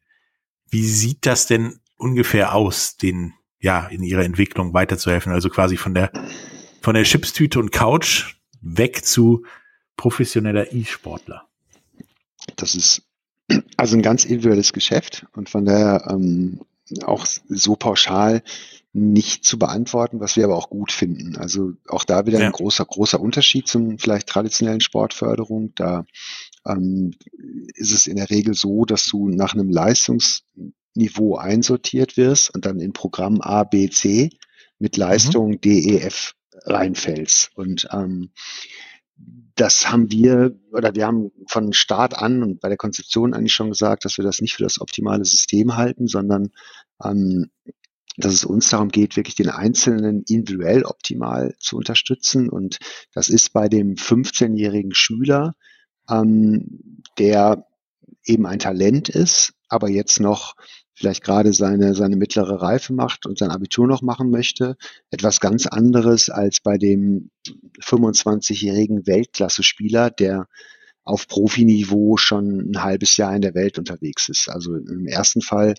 [0.70, 5.32] Wie sieht das denn ungefähr aus, den, ja, in ihrer Entwicklung weiterzuhelfen?
[5.32, 6.12] Also quasi von der,
[6.82, 9.44] von der Chipstüte und Couch weg zu
[9.96, 11.46] professioneller E-Sportler.
[12.56, 13.02] Das ist
[13.76, 16.60] also ein ganz individuelles Geschäft und von daher ähm,
[17.04, 18.42] auch so pauschal
[18.96, 21.36] nicht zu beantworten, was wir aber auch gut finden.
[21.36, 22.46] Also auch da wieder ja.
[22.46, 25.74] ein großer, großer Unterschied zum vielleicht traditionellen Sportförderung.
[25.74, 26.06] Da
[26.66, 27.12] ähm,
[27.74, 32.80] ist es in der Regel so, dass du nach einem Leistungsniveau einsortiert wirst und dann
[32.80, 34.30] in Programm A, B, C
[34.78, 35.60] mit Leistung mhm.
[35.60, 36.32] DEF
[36.64, 37.50] reinfällst.
[37.54, 38.30] Und ähm,
[39.56, 43.68] das haben wir, oder wir haben von Start an und bei der Konzeption eigentlich schon
[43.68, 46.50] gesagt, dass wir das nicht für das optimale System halten, sondern
[47.04, 47.50] ähm,
[48.16, 52.48] dass es uns darum geht, wirklich den Einzelnen individuell optimal zu unterstützen.
[52.48, 52.78] Und
[53.12, 55.54] das ist bei dem 15-jährigen Schüler,
[56.08, 57.66] ähm, der
[58.24, 60.54] eben ein Talent ist, aber jetzt noch
[60.94, 64.76] vielleicht gerade seine, seine mittlere Reife macht und sein Abitur noch machen möchte,
[65.10, 67.30] etwas ganz anderes als bei dem
[67.82, 70.48] 25-jährigen Weltklasse-Spieler, der
[71.04, 74.48] auf Profiniveau schon ein halbes Jahr in der Welt unterwegs ist.
[74.48, 75.74] Also im ersten Fall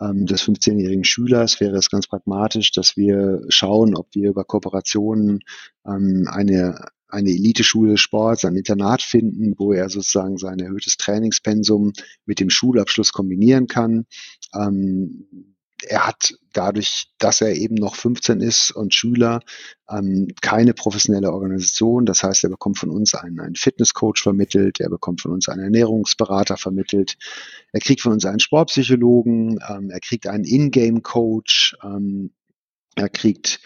[0.00, 5.40] des 15-jährigen Schülers wäre es ganz pragmatisch, dass wir schauen, ob wir über Kooperationen
[5.86, 11.92] ähm, eine eine Eliteschule Sport, ein Internat finden, wo er sozusagen sein erhöhtes Trainingspensum
[12.26, 14.06] mit dem Schulabschluss kombinieren kann.
[14.52, 15.53] Ähm,
[15.88, 19.40] er hat dadurch, dass er eben noch 15 ist und Schüler,
[19.88, 22.06] ähm, keine professionelle Organisation.
[22.06, 25.64] Das heißt, er bekommt von uns einen, einen Fitnesscoach vermittelt, er bekommt von uns einen
[25.64, 27.16] Ernährungsberater vermittelt,
[27.72, 32.32] er kriegt von uns einen Sportpsychologen, ähm, er kriegt einen Ingame-Coach, ähm,
[32.96, 33.60] er kriegt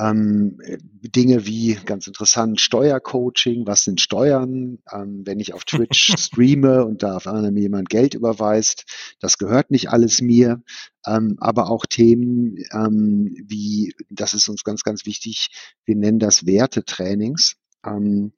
[0.00, 0.58] ähm,
[1.02, 4.78] Dinge wie, ganz interessant, Steuercoaching, was sind Steuern?
[4.90, 8.84] Ähm, wenn ich auf Twitch streame und da auf einmal mir jemand Geld überweist,
[9.20, 10.62] das gehört nicht alles mir.
[11.06, 15.48] Ähm, aber auch Themen ähm, wie, das ist uns ganz, ganz wichtig,
[15.84, 18.32] wir nennen das Wertetrainings, ähm,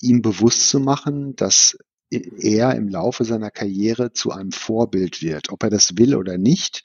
[0.00, 1.76] ihm bewusst zu machen, dass
[2.10, 5.50] er im Laufe seiner Karriere zu einem Vorbild wird.
[5.50, 6.84] Ob er das will oder nicht,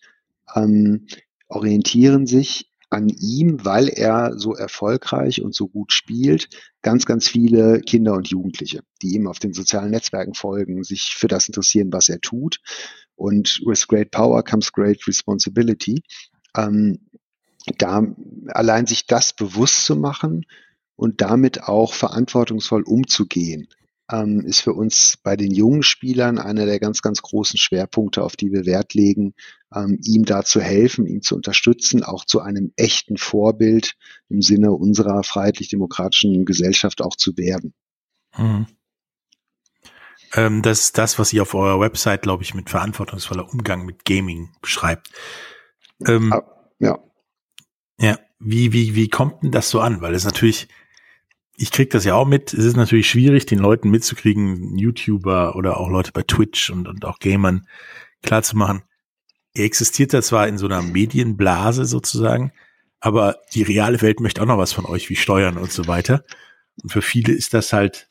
[0.55, 1.05] ähm,
[1.47, 6.49] orientieren sich an ihm, weil er so erfolgreich und so gut spielt,
[6.81, 11.27] ganz, ganz viele Kinder und Jugendliche, die ihm auf den sozialen Netzwerken folgen, sich für
[11.27, 12.59] das interessieren, was er tut.
[13.15, 16.01] Und with great power comes great responsibility.
[16.55, 16.99] Ähm,
[17.77, 18.03] da
[18.47, 20.45] allein sich das bewusst zu machen
[20.95, 23.67] und damit auch verantwortungsvoll umzugehen,
[24.11, 28.35] ähm, ist für uns bei den jungen Spielern einer der ganz, ganz großen Schwerpunkte, auf
[28.35, 29.33] die wir Wert legen,
[29.73, 33.95] ähm, ihm da zu helfen, ihn zu unterstützen, auch zu einem echten Vorbild
[34.29, 37.73] im Sinne unserer freiheitlich-demokratischen Gesellschaft auch zu werden.
[38.37, 38.67] Mhm.
[40.35, 44.05] Ähm, das ist das, was ihr auf eurer Website, glaube ich, mit verantwortungsvoller Umgang mit
[44.05, 45.09] Gaming beschreibt.
[46.05, 46.43] Ähm, ah,
[46.79, 46.99] ja.
[47.99, 50.01] Ja, wie, wie, wie kommt denn das so an?
[50.01, 50.67] Weil es natürlich,
[51.61, 52.53] ich krieg das ja auch mit.
[52.53, 57.03] Es ist natürlich schwierig, den Leuten mitzukriegen, YouTuber oder auch Leute bei Twitch und, und
[57.03, 57.67] auch Gamern
[58.23, 58.83] klarzumachen.
[59.53, 62.53] Ihr existiert da zwar in so einer Medienblase sozusagen,
[63.01, 66.23] aber die reale Welt möchte auch noch was von euch, wie Steuern und so weiter.
[66.81, 68.07] Und für viele ist das halt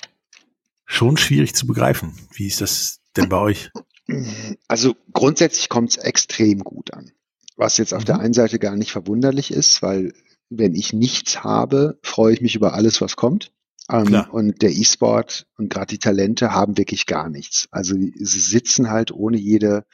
[0.85, 2.13] schon schwierig zu begreifen.
[2.35, 3.71] Wie ist das denn bei euch?
[4.69, 7.13] Also grundsätzlich kommt es extrem gut an.
[7.57, 8.07] Was jetzt auf mhm.
[8.07, 10.13] der einen Seite gar nicht verwunderlich ist, weil
[10.51, 13.53] wenn ich nichts habe, freue ich mich über alles, was kommt.
[13.91, 17.69] Ähm, und der E-Sport und gerade die Talente haben wirklich gar nichts.
[17.71, 19.85] Also sie sitzen halt ohne jede,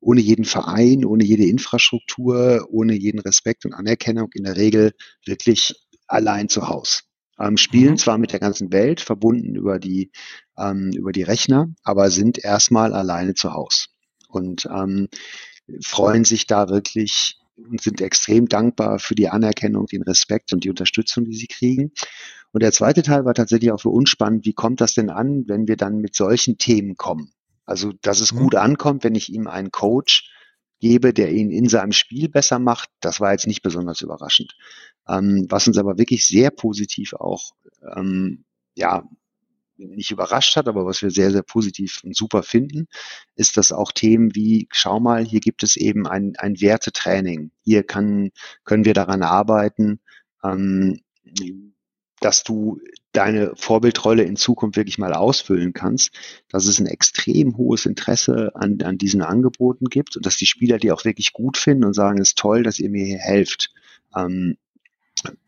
[0.00, 4.92] ohne jeden Verein, ohne jede Infrastruktur, ohne jeden Respekt und Anerkennung in der Regel
[5.26, 5.74] wirklich
[6.06, 7.02] allein zu Hause.
[7.38, 7.98] Ähm, spielen mhm.
[7.98, 10.10] zwar mit der ganzen Welt, verbunden über die,
[10.56, 13.86] ähm, über die Rechner, aber sind erstmal alleine zu Hause
[14.28, 15.08] und ähm,
[15.82, 20.70] freuen sich da wirklich und sind extrem dankbar für die Anerkennung, den Respekt und die
[20.70, 21.92] Unterstützung, die sie kriegen.
[22.52, 24.44] Und der zweite Teil war tatsächlich auch für uns spannend.
[24.44, 27.32] Wie kommt das denn an, wenn wir dann mit solchen Themen kommen?
[27.64, 28.38] Also, dass es mhm.
[28.38, 30.30] gut ankommt, wenn ich ihm einen Coach
[30.80, 34.54] gebe, der ihn in seinem Spiel besser macht, das war jetzt nicht besonders überraschend.
[35.08, 37.52] Ähm, was uns aber wirklich sehr positiv auch
[37.96, 39.08] ähm, ja,
[39.76, 42.86] nicht überrascht hat, aber was wir sehr, sehr positiv und super finden,
[43.34, 47.50] ist, dass auch Themen wie, schau mal, hier gibt es eben ein, ein Wertetraining.
[47.62, 48.30] Hier kann,
[48.64, 50.00] können wir daran arbeiten,
[50.42, 51.00] ähm,
[52.20, 52.80] dass du
[53.12, 56.10] deine Vorbildrolle in Zukunft wirklich mal ausfüllen kannst,
[56.48, 60.78] dass es ein extrem hohes Interesse an, an diesen Angeboten gibt und dass die Spieler
[60.78, 63.72] die auch wirklich gut finden und sagen, es ist toll, dass ihr mir hier helft.
[64.16, 64.56] Ähm,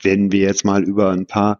[0.03, 1.59] wenn wir jetzt mal über ein paar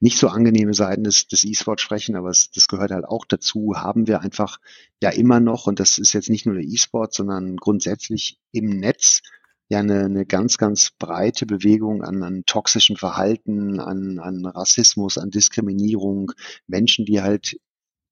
[0.00, 3.74] nicht so angenehme Seiten des, des E-Sport sprechen, aber es, das gehört halt auch dazu,
[3.76, 4.58] haben wir einfach
[5.02, 9.22] ja immer noch, und das ist jetzt nicht nur der E-Sport, sondern grundsätzlich im Netz
[9.68, 15.30] ja eine, eine ganz, ganz breite Bewegung an, an toxischem Verhalten, an, an Rassismus, an
[15.30, 16.32] Diskriminierung,
[16.66, 17.58] Menschen, die halt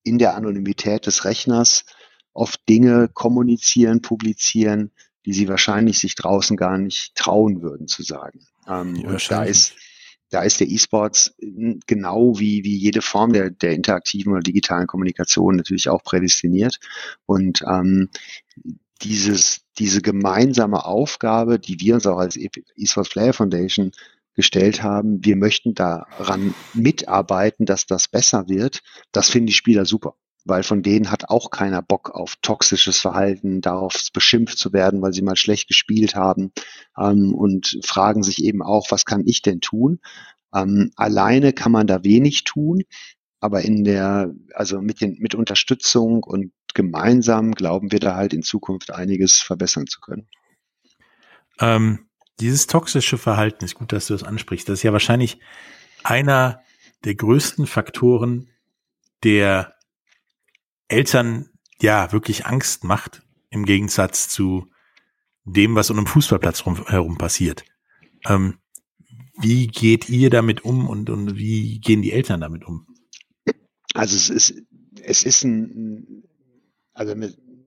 [0.02, 1.84] in der Anonymität des Rechners
[2.32, 4.92] oft Dinge kommunizieren, publizieren,
[5.26, 8.46] die sie wahrscheinlich sich draußen gar nicht trauen würden zu sagen.
[8.68, 9.74] Ähm, und da ist,
[10.30, 11.34] da ist der E-Sports
[11.86, 16.78] genau wie, wie jede Form der, der interaktiven oder digitalen Kommunikation natürlich auch prädestiniert.
[17.26, 18.08] Und ähm,
[19.02, 23.92] dieses, diese gemeinsame Aufgabe, die wir uns auch als eSports Player Foundation
[24.34, 28.80] gestellt haben, wir möchten daran mitarbeiten, dass das besser wird,
[29.12, 33.60] das finden die Spieler super weil von denen hat auch keiner Bock auf toxisches Verhalten,
[33.60, 36.52] darauf beschimpft zu werden, weil sie mal schlecht gespielt haben
[36.98, 40.00] ähm, und fragen sich eben auch, was kann ich denn tun?
[40.54, 42.82] Ähm, alleine kann man da wenig tun,
[43.40, 48.42] aber in der, also mit den, mit Unterstützung und gemeinsam glauben wir da halt in
[48.42, 50.28] Zukunft einiges verbessern zu können.
[51.60, 52.06] Ähm,
[52.40, 54.68] dieses toxische Verhalten ist gut, dass du das ansprichst.
[54.68, 55.38] Das ist ja wahrscheinlich
[56.02, 56.62] einer
[57.04, 58.48] der größten Faktoren,
[59.22, 59.74] der
[60.92, 61.48] Eltern
[61.80, 64.66] ja wirklich Angst macht, im Gegensatz zu
[65.44, 67.64] dem, was um den Fußballplatz rum, herum passiert.
[68.26, 68.58] Ähm,
[69.38, 72.86] wie geht ihr damit um und, und wie gehen die Eltern damit um?
[73.94, 74.62] Also es ist,
[75.02, 76.24] es ist ein,
[76.94, 77.14] also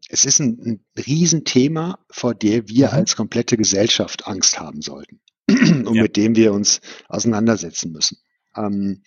[0.09, 2.93] es ist ein, ein Riesenthema, vor der wir mhm.
[2.93, 6.03] als komplette Gesellschaft Angst haben sollten und ja.
[6.03, 8.17] mit dem wir uns auseinandersetzen müssen.
[8.55, 9.01] Ähm,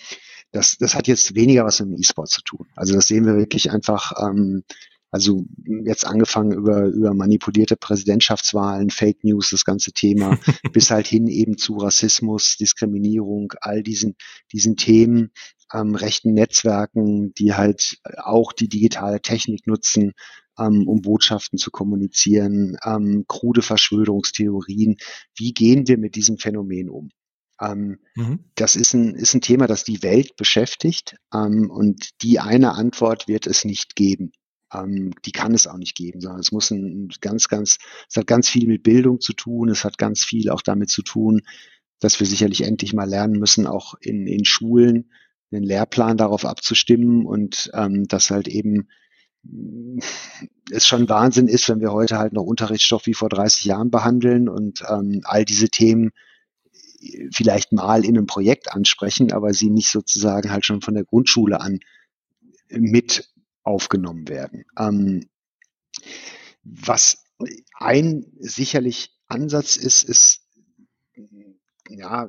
[0.53, 2.67] das, das hat jetzt weniger was mit dem E-Sport zu tun.
[2.75, 4.65] Also das sehen wir wirklich einfach, ähm,
[5.11, 5.45] also
[5.85, 10.39] jetzt angefangen über, über manipulierte Präsidentschaftswahlen, Fake News, das ganze Thema,
[10.73, 14.17] bis halt hin eben zu Rassismus, Diskriminierung, all diesen,
[14.53, 15.31] diesen Themen,
[15.73, 20.13] ähm, rechten Netzwerken, die halt auch die digitale Technik nutzen,
[20.59, 24.97] ähm, um Botschaften zu kommunizieren, ähm, krude Verschwörungstheorien.
[25.37, 27.11] Wie gehen wir mit diesem Phänomen um?
[27.61, 28.41] Ähm, mhm.
[28.55, 33.29] Das ist ein, ist ein Thema, das die Welt beschäftigt ähm, und die eine Antwort
[33.29, 34.33] wird es nicht geben.
[34.73, 38.27] Ähm, die kann es auch nicht geben, sondern es muss ein ganz, ganz, es hat
[38.27, 41.43] ganz viel mit Bildung zu tun, es hat ganz viel auch damit zu tun,
[42.01, 45.11] dass wir sicherlich endlich mal lernen müssen, auch in, in Schulen
[45.51, 48.89] den Lehrplan darauf abzustimmen und ähm, dass halt eben
[50.71, 54.49] es schon Wahnsinn ist, wenn wir heute halt noch Unterrichtsstoff wie vor 30 Jahren behandeln
[54.49, 56.11] und ähm, all diese Themen
[57.33, 61.61] vielleicht mal in einem Projekt ansprechen, aber sie nicht sozusagen halt schon von der Grundschule
[61.61, 61.81] an
[62.71, 63.29] mit
[63.63, 64.65] aufgenommen werden.
[64.79, 65.29] Ähm,
[66.65, 67.25] was
[67.75, 70.41] ein sicherlich Ansatz ist, ist,
[71.89, 72.29] ja,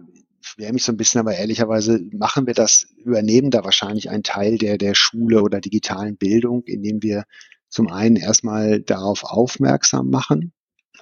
[0.57, 4.57] wäre mich so ein bisschen, aber ehrlicherweise machen wir das, übernehmen da wahrscheinlich einen Teil
[4.57, 7.25] der, der Schule oder digitalen Bildung, indem wir
[7.69, 10.53] zum einen erstmal darauf aufmerksam machen,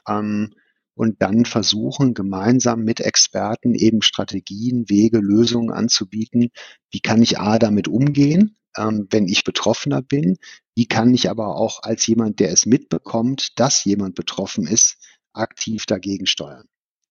[0.08, 0.54] ähm,
[0.98, 6.50] und dann versuchen, gemeinsam mit Experten eben Strategien, Wege, Lösungen anzubieten.
[6.90, 10.38] Wie kann ich A damit umgehen, ähm, wenn ich Betroffener bin?
[10.74, 14.98] Wie kann ich aber auch als jemand, der es mitbekommt, dass jemand betroffen ist,
[15.34, 16.66] aktiv dagegen steuern?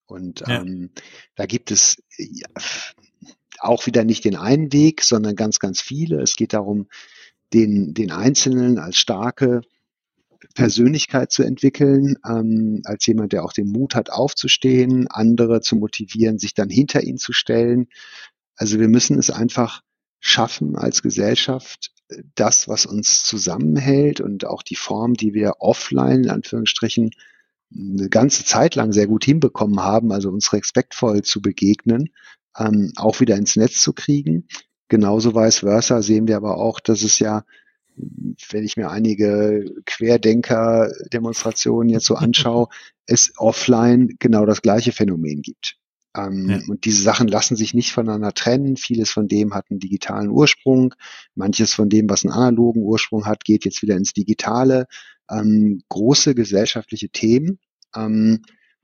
[0.06, 0.62] Und ja.
[0.62, 0.90] ähm,
[1.36, 2.48] da gibt es ja,
[3.60, 6.20] auch wieder nicht den einen Weg, sondern ganz, ganz viele.
[6.20, 6.88] Es geht darum,
[7.52, 9.60] den, den Einzelnen als starke
[10.54, 16.38] Persönlichkeit zu entwickeln, ähm, als jemand, der auch den Mut hat, aufzustehen, andere zu motivieren,
[16.38, 17.88] sich dann hinter ihn zu stellen.
[18.56, 19.82] Also wir müssen es einfach
[20.20, 21.92] schaffen als Gesellschaft,
[22.34, 27.10] das, was uns zusammenhält und auch die Form, die wir offline, in Anführungsstrichen,
[27.74, 32.10] eine ganze Zeit lang sehr gut hinbekommen haben, also uns respektvoll zu begegnen,
[32.56, 34.46] ähm, auch wieder ins Netz zu kriegen.
[34.88, 37.44] Genauso vice versa sehen wir aber auch, dass es ja
[37.96, 42.68] wenn ich mir einige Querdenker-Demonstrationen jetzt so anschaue,
[43.06, 45.76] es offline genau das gleiche Phänomen gibt.
[46.16, 46.60] Ähm, ja.
[46.68, 48.76] Und diese Sachen lassen sich nicht voneinander trennen.
[48.76, 50.94] Vieles von dem hat einen digitalen Ursprung.
[51.34, 54.86] Manches von dem, was einen analogen Ursprung hat, geht jetzt wieder ins Digitale.
[55.30, 57.58] Ähm, große gesellschaftliche Themen.
[57.94, 58.42] Ähm,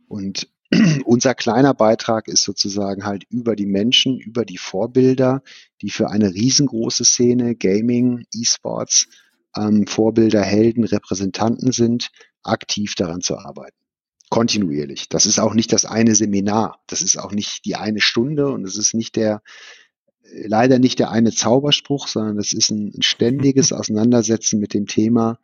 [0.08, 0.51] und
[1.04, 5.42] unser kleiner Beitrag ist sozusagen halt über die Menschen, über die Vorbilder,
[5.82, 9.08] die für eine riesengroße Szene, Gaming, E-Sports,
[9.56, 12.10] ähm, Vorbilder, Helden, Repräsentanten sind,
[12.42, 13.76] aktiv daran zu arbeiten.
[14.30, 15.10] Kontinuierlich.
[15.10, 16.80] Das ist auch nicht das eine Seminar.
[16.86, 19.42] Das ist auch nicht die eine Stunde und es ist nicht der,
[20.22, 25.38] leider nicht der eine Zauberspruch, sondern es ist ein, ein ständiges Auseinandersetzen mit dem Thema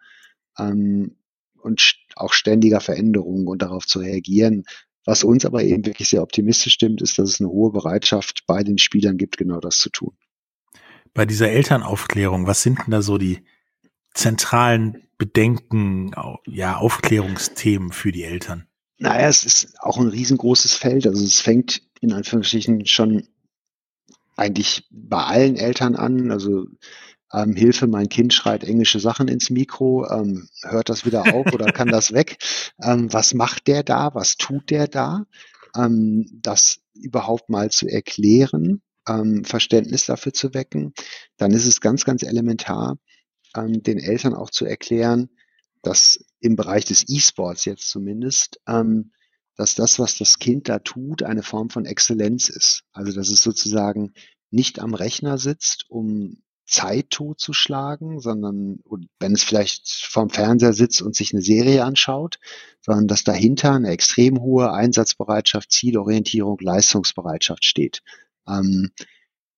[0.58, 1.16] ähm,
[1.60, 4.64] und auch ständiger Veränderungen und darauf zu reagieren,
[5.08, 8.62] was uns aber eben wirklich sehr optimistisch stimmt, ist, dass es eine hohe Bereitschaft bei
[8.62, 10.14] den Spielern gibt, genau das zu tun.
[11.14, 13.42] Bei dieser Elternaufklärung, was sind denn da so die
[14.12, 16.12] zentralen Bedenken,
[16.46, 18.66] ja, Aufklärungsthemen für die Eltern?
[18.98, 21.06] Naja, es ist auch ein riesengroßes Feld.
[21.06, 23.28] Also es fängt in Anführungsstrichen schon
[24.36, 26.30] eigentlich bei allen Eltern an.
[26.30, 26.66] Also
[27.32, 31.66] ähm, Hilfe, mein Kind schreit englische Sachen ins Mikro, ähm, hört das wieder auf oder
[31.72, 32.38] kann das weg?
[32.82, 34.14] Ähm, was macht der da?
[34.14, 35.26] Was tut der da?
[35.76, 40.94] Ähm, das überhaupt mal zu erklären, ähm, Verständnis dafür zu wecken.
[41.36, 42.98] Dann ist es ganz, ganz elementar,
[43.54, 45.28] ähm, den Eltern auch zu erklären,
[45.82, 48.60] dass im Bereich des E-Sports jetzt zumindest,
[49.56, 52.82] dass das, was das Kind da tut, eine Form von Exzellenz ist.
[52.92, 54.12] Also dass es sozusagen
[54.50, 58.80] nicht am Rechner sitzt, um Zeit totzuschlagen, sondern
[59.18, 62.38] wenn es vielleicht vorm Fernseher sitzt und sich eine Serie anschaut,
[62.80, 68.02] sondern dass dahinter eine extrem hohe Einsatzbereitschaft, Zielorientierung, Leistungsbereitschaft steht,
[68.46, 68.90] ähm,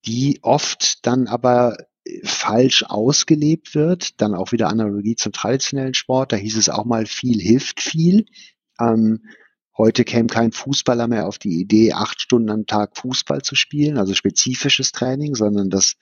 [0.05, 1.77] die oft dann aber
[2.23, 4.21] falsch ausgelebt wird.
[4.21, 6.31] Dann auch wieder Analogie zum traditionellen Sport.
[6.31, 8.25] Da hieß es auch mal, viel hilft viel.
[8.79, 9.25] Ähm,
[9.77, 13.97] heute käme kein Fußballer mehr auf die Idee, acht Stunden am Tag Fußball zu spielen,
[13.97, 15.95] also spezifisches Training, sondern das,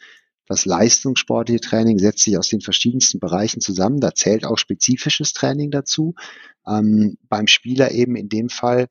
[0.50, 4.00] das leistungssportliche Training setzt sich aus den verschiedensten Bereichen zusammen.
[4.00, 6.16] Da zählt auch spezifisches Training dazu.
[6.68, 8.88] Ähm, beim Spieler eben in dem Fall,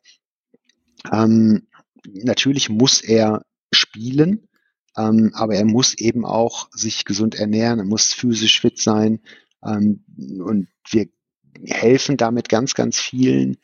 [1.13, 1.67] ähm,
[2.07, 4.47] natürlich muss er spielen,
[4.97, 9.21] ähm, aber er muss eben auch sich gesund ernähren, er muss physisch fit sein.
[9.65, 11.09] Ähm, und wir
[11.65, 13.57] helfen damit ganz, ganz vielen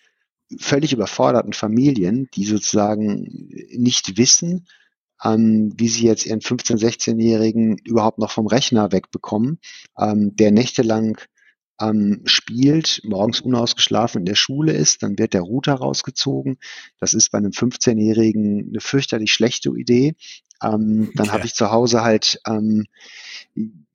[0.59, 4.67] völlig überforderten Familien, die sozusagen nicht wissen,
[5.25, 9.59] ähm, wie sie jetzt ihren 15-, 16-Jährigen überhaupt noch vom Rechner wegbekommen,
[9.99, 11.19] ähm, der nächtelang
[11.81, 16.59] ähm, spielt, morgens unausgeschlafen in der Schule ist, dann wird der Router rausgezogen.
[17.01, 20.15] Das ist bei einem 15-Jährigen eine fürchterlich schlechte Idee.
[20.63, 21.31] Ähm, dann okay.
[21.31, 22.85] habe ich zu Hause halt ähm,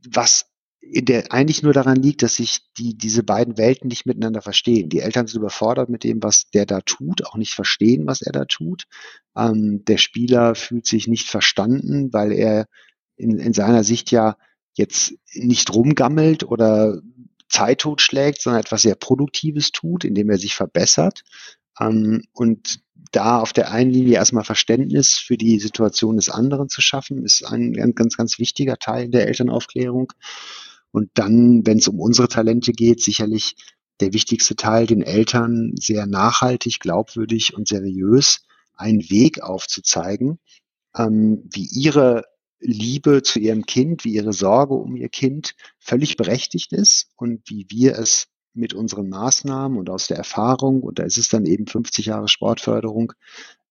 [0.06, 0.48] was
[0.82, 4.90] in der eigentlich nur daran liegt, dass sich die, diese beiden Welten nicht miteinander verstehen.
[4.90, 8.32] Die Eltern sind überfordert mit dem, was der da tut, auch nicht verstehen, was er
[8.32, 8.86] da tut.
[9.36, 12.66] Ähm, der Spieler fühlt sich nicht verstanden, weil er
[13.18, 14.38] in, in seiner Sicht ja
[14.74, 17.02] jetzt nicht rumgammelt oder
[17.50, 21.24] Zeit totschlägt, sondern etwas sehr Produktives tut, indem er sich verbessert.
[21.80, 26.82] Ähm, und da auf der einen Linie erstmal Verständnis für die Situation des anderen zu
[26.82, 30.14] schaffen, ist ein ganz, ganz wichtiger Teil der Elternaufklärung.
[30.92, 33.56] Und dann, wenn es um unsere Talente geht, sicherlich
[34.00, 40.40] der wichtigste Teil, den Eltern sehr nachhaltig, glaubwürdig und seriös einen Weg aufzuzeigen,
[40.96, 42.24] ähm, wie ihre
[42.60, 47.68] Liebe zu ihrem Kind, wie ihre Sorge um ihr Kind völlig berechtigt ist und wie
[47.70, 51.68] wir es mit unseren Maßnahmen und aus der Erfahrung, und da ist es dann eben
[51.68, 53.14] 50 Jahre Sportförderung,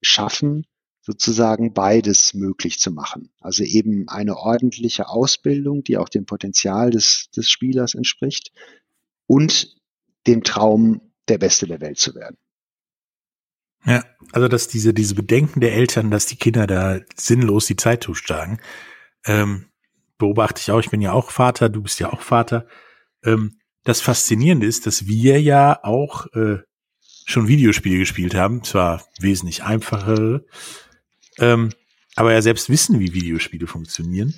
[0.00, 0.66] schaffen,
[1.09, 3.31] sozusagen beides möglich zu machen.
[3.40, 8.53] Also eben eine ordentliche Ausbildung, die auch dem Potenzial des, des Spielers entspricht
[9.27, 9.75] und
[10.27, 12.37] dem Traum, der Beste der Welt zu werden.
[13.87, 18.03] Ja, also dass diese, diese Bedenken der Eltern, dass die Kinder da sinnlos die Zeit
[18.03, 18.61] totschlagen,
[19.25, 19.64] ähm,
[20.18, 20.81] beobachte ich auch.
[20.81, 22.66] Ich bin ja auch Vater, du bist ja auch Vater.
[23.25, 26.59] Ähm, das Faszinierende ist, dass wir ja auch äh,
[27.25, 30.44] schon Videospiele gespielt haben, zwar wesentlich einfachere,
[31.38, 31.70] ähm,
[32.16, 34.35] aber ja selbst wissen, wie Videospiele funktionieren.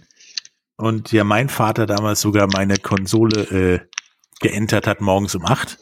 [0.77, 3.81] Und ja, mein Vater damals sogar meine Konsole äh,
[4.41, 5.79] geentert hat morgens um acht,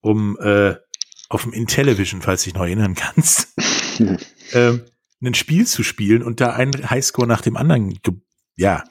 [0.00, 0.76] um äh,
[1.28, 3.54] auf dem Intellivision, falls du dich noch erinnern kannst,
[4.52, 4.84] ähm,
[5.22, 7.98] ein Spiel zu spielen und da einen Highscore nach dem anderen
[8.56, 8.84] ja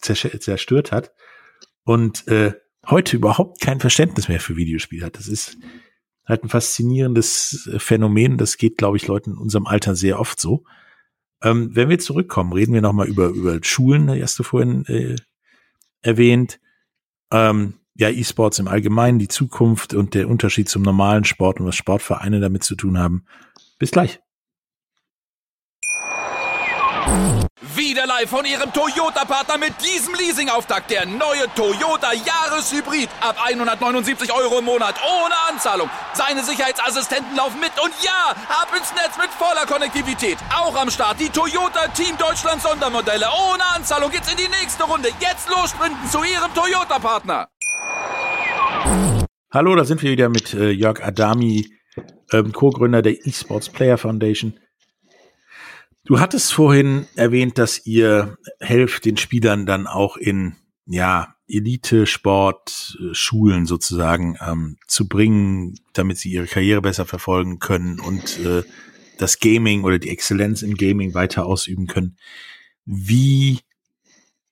[0.00, 1.12] zerstört hat
[1.84, 2.54] und äh,
[2.86, 5.16] heute überhaupt kein Verständnis mehr für Videospiele hat.
[5.16, 5.56] Das ist
[6.26, 8.38] halt ein faszinierendes Phänomen.
[8.38, 10.64] Das geht, glaube ich, Leuten in unserem Alter sehr oft so.
[11.44, 15.16] Ähm, wenn wir zurückkommen, reden wir nochmal über, über Schulen, die hast du vorhin äh,
[16.00, 16.58] erwähnt.
[17.30, 21.76] Ähm, ja, E-Sports im Allgemeinen, die Zukunft und der Unterschied zum normalen Sport und was
[21.76, 23.26] Sportvereine damit zu tun haben.
[23.78, 24.23] Bis gleich.
[27.76, 30.90] Wieder live von Ihrem Toyota-Partner mit diesem Leasing-Auftakt.
[30.90, 33.08] Der neue Toyota Jahreshybrid.
[33.20, 34.94] Ab 179 Euro im Monat.
[35.02, 35.90] Ohne Anzahlung.
[36.12, 37.72] Seine Sicherheitsassistenten laufen mit.
[37.82, 40.38] Und ja, ab ins Netz mit voller Konnektivität.
[40.56, 43.26] Auch am Start die Toyota Team Deutschland Sondermodelle.
[43.50, 45.08] Ohne Anzahlung geht's in die nächste Runde.
[45.20, 47.48] Jetzt los sprinten zu Ihrem Toyota-Partner.
[49.52, 51.70] Hallo, da sind wir wieder mit äh, Jörg Adami,
[52.32, 54.58] ähm, Co-Gründer der eSports Player Foundation.
[56.04, 64.36] Du hattest vorhin erwähnt, dass ihr helft den Spielern dann auch in ja Elite-Sport-Schulen sozusagen
[64.40, 68.62] ähm, zu bringen, damit sie ihre Karriere besser verfolgen können und äh,
[69.18, 72.16] das Gaming oder die Exzellenz im Gaming weiter ausüben können.
[72.84, 73.60] Wie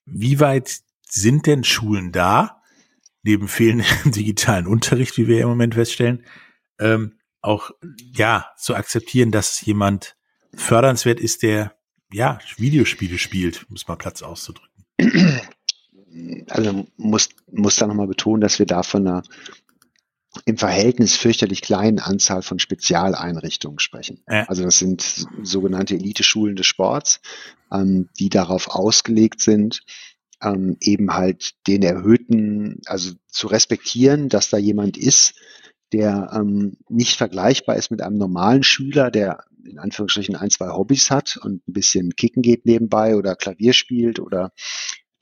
[0.04, 2.62] wie weit sind denn Schulen da?
[3.22, 6.24] neben fehlendem digitalen Unterricht, wie wir im Moment feststellen,
[6.78, 10.16] ähm, auch ja zu akzeptieren, dass jemand
[10.54, 11.74] fördernswert ist, der
[12.12, 14.84] ja Videospiele spielt, um es mal Platz auszudrücken.
[16.50, 19.22] Also muss muss da nochmal betonen, dass wir da von einer
[20.44, 24.22] im Verhältnis fürchterlich kleinen Anzahl von Spezialeinrichtungen sprechen.
[24.28, 24.44] Ja.
[24.44, 27.20] Also das sind sogenannte Elite-Schulen des Sports,
[27.72, 29.82] ähm, die darauf ausgelegt sind,
[30.42, 35.34] ähm, eben halt den erhöhten, also zu respektieren, dass da jemand ist,
[35.92, 41.10] der ähm, nicht vergleichbar ist mit einem normalen Schüler, der in Anführungsstrichen ein, zwei Hobbys
[41.10, 44.52] hat und ein bisschen kicken geht nebenbei oder Klavier spielt oder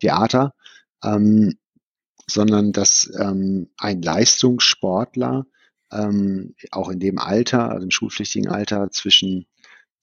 [0.01, 0.55] Theater,
[1.05, 1.59] ähm,
[2.27, 5.47] sondern dass ähm, ein Leistungssportler
[5.93, 9.47] ähm, auch in dem Alter, also im schulpflichtigen Alter zwischen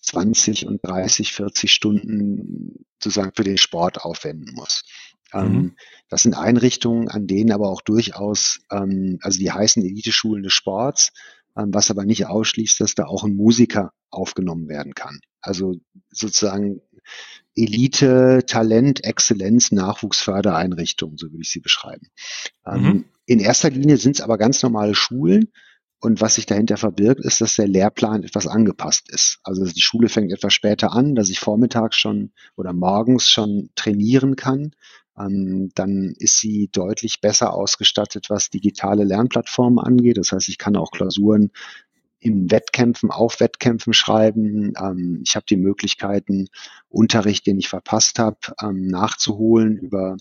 [0.02, 4.84] 20 und 30, 40 Stunden sozusagen für den Sport aufwenden muss.
[5.34, 5.76] Ähm, mhm.
[6.10, 11.12] Das sind Einrichtungen, an denen aber auch durchaus, ähm, also die heißen Elite-Schulen des Sports,
[11.70, 15.20] was aber nicht ausschließt, dass da auch ein Musiker aufgenommen werden kann.
[15.42, 15.76] Also
[16.10, 16.82] sozusagen
[17.56, 22.08] Elite, Talent, Exzellenz, Nachwuchsfördereinrichtungen, so würde ich sie beschreiben.
[22.66, 23.06] Ähm, mhm.
[23.26, 25.52] in erster Linie sind es aber ganz normale Schulen,
[26.00, 29.40] und was sich dahinter verbirgt, ist, dass der Lehrplan etwas angepasst ist.
[29.44, 34.36] Also die Schule fängt etwas später an, dass ich vormittags schon oder morgens schon trainieren
[34.36, 34.76] kann.
[35.18, 40.18] Ähm, dann ist sie deutlich besser ausgestattet, was digitale Lernplattformen angeht.
[40.18, 41.52] Das heißt, ich kann auch Klausuren
[42.20, 44.74] im Wettkämpfen, auf Wettkämpfen schreiben.
[44.80, 46.48] Ähm, ich habe die Möglichkeiten,
[46.90, 50.18] Unterricht, den ich verpasst habe, ähm, nachzuholen über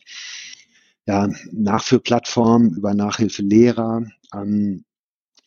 [1.07, 4.07] ja, Nachführplattformen, über Nachhilfelehrer.
[4.35, 4.85] Ähm,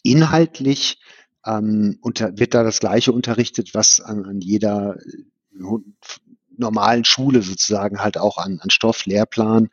[0.04, 1.00] inhaltlich
[1.46, 5.24] ähm, unter, wird da das Gleiche unterrichtet, was an, an jeder äh,
[6.60, 9.70] normalen Schule sozusagen halt auch an, an Stoff, Lehrplan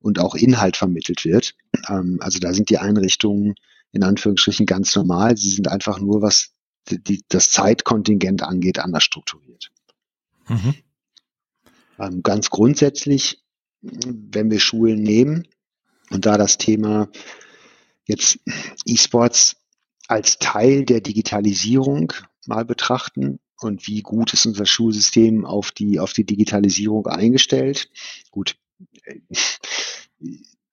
[0.00, 1.54] und auch Inhalt vermittelt wird.
[1.88, 3.54] Ähm, also da sind die Einrichtungen
[3.92, 5.36] in Anführungsstrichen ganz normal.
[5.36, 6.50] Sie sind einfach nur, was
[6.88, 9.70] die, das Zeitkontingent angeht, anders strukturiert.
[10.48, 10.74] Mhm.
[11.98, 13.42] Ähm, ganz grundsätzlich,
[13.80, 15.46] wenn wir Schulen nehmen
[16.10, 17.08] und da das Thema
[18.06, 18.40] jetzt
[18.86, 19.56] E-Sports
[20.06, 22.12] als Teil der Digitalisierung
[22.46, 27.90] mal betrachten und wie gut ist unser Schulsystem auf die, auf die Digitalisierung eingestellt.
[28.30, 28.56] Gut,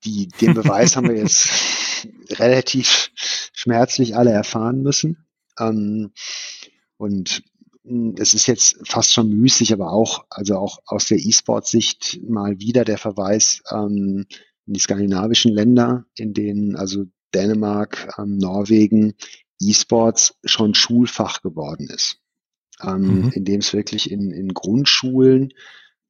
[0.06, 1.50] die, den Beweis haben wir jetzt
[2.32, 3.12] relativ
[3.54, 5.26] schmerzlich alle erfahren müssen.
[5.60, 6.12] Ähm,
[6.98, 7.44] und
[7.84, 12.60] hm, es ist jetzt fast schon müßig, aber auch, also auch aus der E-Sport-Sicht mal
[12.60, 14.26] wieder der Verweis ähm,
[14.68, 19.14] in die skandinavischen Länder, in denen also Dänemark, ähm, Norwegen
[19.62, 22.20] E-Sports schon Schulfach geworden ist.
[22.82, 23.32] Ähm, mhm.
[23.34, 25.53] indem es wirklich in, in Grundschulen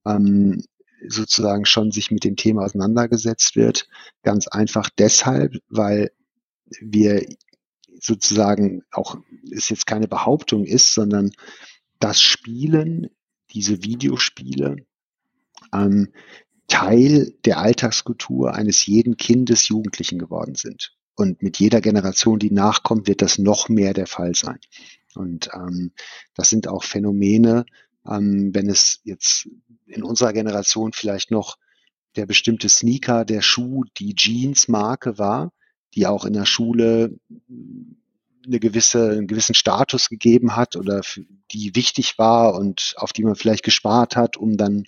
[0.05, 0.63] ähm,
[1.07, 3.87] sozusagen schon sich mit dem Thema auseinandergesetzt wird.
[4.23, 6.11] Ganz einfach deshalb, weil
[6.81, 7.25] wir
[7.99, 9.17] sozusagen auch,
[9.51, 11.31] es jetzt keine Behauptung ist, sondern
[11.99, 13.09] das Spielen,
[13.51, 14.77] diese Videospiele,
[15.73, 16.09] ähm,
[16.67, 20.95] Teil der Alltagskultur eines jeden Kindes, Jugendlichen geworden sind.
[21.15, 24.59] Und mit jeder Generation, die nachkommt, wird das noch mehr der Fall sein.
[25.15, 25.91] Und ähm,
[26.33, 27.65] das sind auch Phänomene,
[28.07, 29.49] ähm, wenn es jetzt
[29.87, 31.57] in unserer Generation vielleicht noch
[32.15, 35.51] der bestimmte Sneaker, der Schuh, die Jeans-Marke war,
[35.93, 37.17] die auch in der Schule
[38.45, 41.01] eine gewisse, einen gewissen Status gegeben hat oder
[41.51, 44.85] die wichtig war und auf die man vielleicht gespart hat, um dann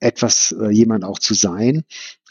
[0.00, 1.84] etwas äh, jemand auch zu sein,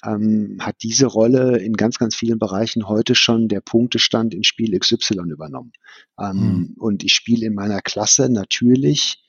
[0.04, 4.78] ähm, hat diese Rolle in ganz, ganz vielen Bereichen heute schon der Punktestand in Spiel
[4.78, 5.72] XY übernommen.
[6.20, 6.76] Ähm, mhm.
[6.78, 9.24] Und ich spiele in meiner Klasse natürlich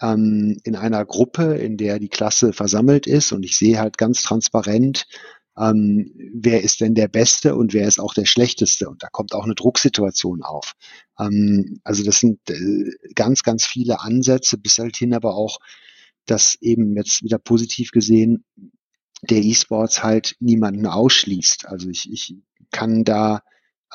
[0.00, 4.22] ähm, in einer Gruppe, in der die Klasse versammelt ist und ich sehe halt ganz
[4.22, 5.06] transparent,
[5.58, 8.88] ähm, wer ist denn der Beste und wer ist auch der Schlechteste.
[8.88, 10.74] Und da kommt auch eine Drucksituation auf.
[11.18, 15.58] Ähm, also das sind äh, ganz, ganz viele Ansätze, bis halt hin aber auch
[16.28, 18.44] dass eben jetzt wieder positiv gesehen
[19.22, 21.66] der E-Sports halt niemanden ausschließt.
[21.66, 22.36] Also ich, ich
[22.70, 23.42] kann da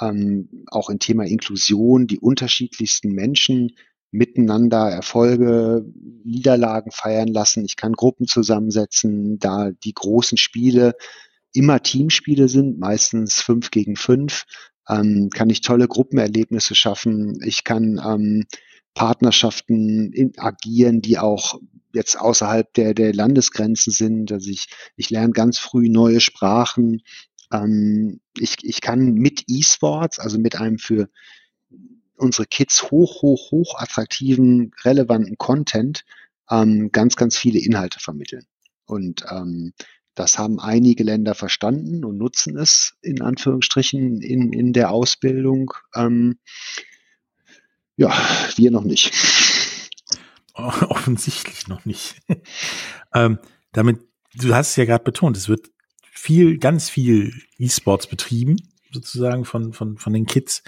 [0.01, 3.75] ähm, auch im Thema Inklusion die unterschiedlichsten Menschen
[4.11, 5.85] miteinander Erfolge,
[6.23, 7.65] Niederlagen feiern lassen.
[7.65, 10.95] Ich kann Gruppen zusammensetzen, da die großen Spiele
[11.51, 14.45] immer Teamspiele sind, meistens fünf gegen fünf,
[14.87, 17.39] ähm, kann ich tolle Gruppenerlebnisse schaffen.
[17.43, 18.45] Ich kann ähm,
[18.93, 21.59] Partnerschaften in, agieren, die auch
[21.93, 24.31] jetzt außerhalb der, der Landesgrenzen sind.
[24.31, 27.03] Also ich, ich lerne ganz früh neue Sprachen.
[27.51, 31.09] Ähm, ich, ich kann mit E-Sports, also mit einem für
[32.15, 36.03] unsere Kids hoch, hoch, hoch attraktiven, relevanten Content
[36.49, 38.45] ähm, ganz, ganz viele Inhalte vermitteln.
[38.85, 39.73] Und ähm,
[40.15, 45.73] das haben einige Länder verstanden und nutzen es in Anführungsstrichen in, in der Ausbildung.
[45.95, 46.37] Ähm,
[47.95, 48.11] ja,
[48.55, 49.11] wir noch nicht.
[50.53, 52.21] Offensichtlich noch nicht.
[53.13, 53.39] ähm,
[53.71, 54.01] damit,
[54.35, 55.71] du hast es ja gerade betont, es wird
[56.01, 58.57] viel, ganz viel E-Sports betrieben,
[58.91, 60.63] sozusagen von, von, von den Kids.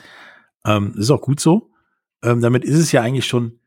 [0.65, 1.71] Ähm, ist auch gut so.
[2.23, 3.59] Ähm, damit ist es ja eigentlich schon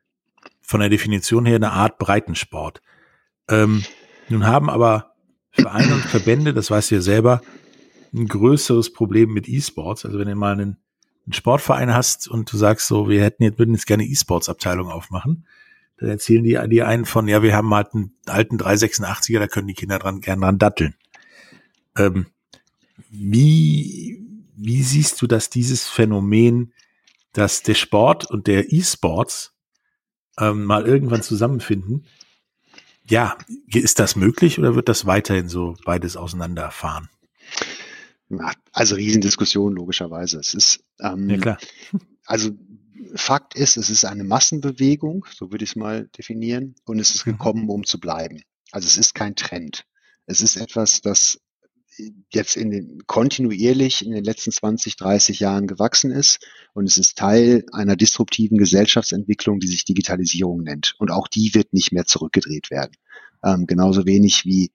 [0.61, 2.83] von der Definition her eine Art Breitensport.
[3.49, 3.85] Ähm,
[4.29, 5.15] nun haben aber
[5.51, 7.41] Vereine und Verbände, das weißt du ja selber,
[8.13, 10.05] ein größeres Problem mit E-Sports.
[10.05, 10.77] Also wenn du mal einen,
[11.29, 15.47] einen, Sportverein hast und du sagst so, wir hätten jetzt, würden jetzt gerne E-Sports-Abteilung aufmachen,
[15.99, 19.69] dann erzählen die, die einen von, ja, wir haben halt einen alten 386er, da können
[19.69, 20.95] die Kinder dran, gern dran datteln.
[21.97, 22.27] Ähm,
[23.11, 24.21] wie,
[24.57, 26.73] wie siehst du, dass dieses Phänomen,
[27.33, 29.55] dass der Sport und der E-Sports
[30.39, 32.07] ähm, mal irgendwann zusammenfinden,
[33.05, 37.09] ja, ist das möglich oder wird das weiterhin so beides auseinanderfahren?
[38.73, 40.39] Also Riesendiskussion, logischerweise.
[40.39, 41.59] Es ist, ähm, ja, klar.
[42.27, 42.51] also
[43.15, 47.27] Fakt ist, es ist eine Massenbewegung, so würde ich es mal definieren, und es ist
[47.27, 47.33] mhm.
[47.33, 48.43] gekommen, um zu bleiben.
[48.71, 49.85] Also es ist kein Trend.
[50.27, 51.41] Es ist etwas, das
[52.31, 56.39] jetzt in den, kontinuierlich in den letzten 20, 30 Jahren gewachsen ist.
[56.75, 60.95] Und es ist Teil einer disruptiven Gesellschaftsentwicklung, die sich Digitalisierung nennt.
[60.99, 62.93] Und auch die wird nicht mehr zurückgedreht werden.
[63.45, 64.71] Ähm, genauso wenig wie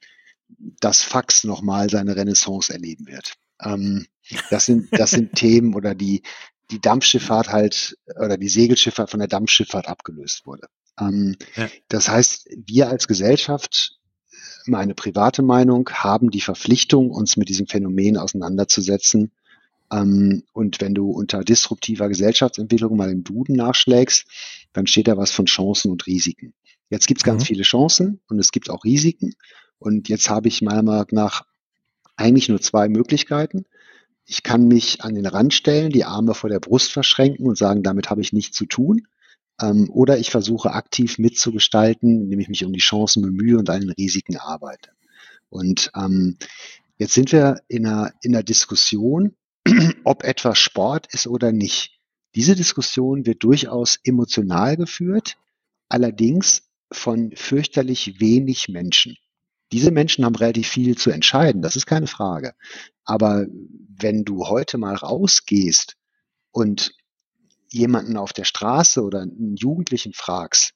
[0.80, 3.34] das Fax nochmal seine Renaissance erleben wird.
[3.62, 4.06] Ähm,
[4.50, 6.24] das sind, das sind Themen oder die,
[6.72, 10.68] die Dampfschifffahrt halt oder die Segelschifffahrt von der Dampfschifffahrt abgelöst wurde.
[11.00, 11.70] Ähm, ja.
[11.90, 14.00] Das heißt, wir als Gesellschaft
[14.66, 19.32] meine private Meinung, haben die Verpflichtung, uns mit diesem Phänomen auseinanderzusetzen.
[19.92, 24.26] Ähm, und wenn du unter disruptiver Gesellschaftsentwicklung mal im Duden nachschlägst,
[24.74, 26.54] dann steht da was von Chancen und Risiken.
[26.90, 27.48] Jetzt gibt es ganz mhm.
[27.48, 29.34] viele Chancen und es gibt auch Risiken.
[29.80, 31.46] Und jetzt habe ich meiner Meinung nach
[32.16, 33.66] eigentlich nur zwei Möglichkeiten.
[34.26, 37.84] Ich kann mich an den Rand stellen, die Arme vor der Brust verschränken und sagen,
[37.84, 39.08] damit habe ich nichts zu tun.
[39.62, 43.82] Ähm, oder ich versuche aktiv mitzugestalten, indem ich mich um die Chancen bemühe und an
[43.82, 44.92] den Risiken arbeite.
[45.50, 46.38] Und ähm,
[46.98, 49.36] jetzt sind wir in einer, in einer Diskussion,
[50.04, 52.00] ob etwas Sport ist oder nicht.
[52.36, 55.38] Diese Diskussion wird durchaus emotional geführt,
[55.90, 59.18] allerdings von fürchterlich wenig Menschen.
[59.74, 62.54] Diese Menschen haben relativ viel zu entscheiden, das ist keine Frage.
[63.06, 65.98] Aber wenn du heute mal rausgehst
[66.52, 66.94] und
[67.72, 70.76] jemanden auf der Straße oder einen Jugendlichen fragst,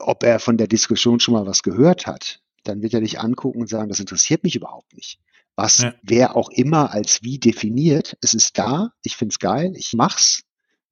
[0.00, 3.60] ob er von der Diskussion schon mal was gehört hat, dann wird er dich angucken
[3.60, 5.20] und sagen, das interessiert mich überhaupt nicht.
[5.54, 5.94] Was ja.
[6.02, 10.42] wer auch immer als wie definiert, es ist da, ich find's geil, ich mach's.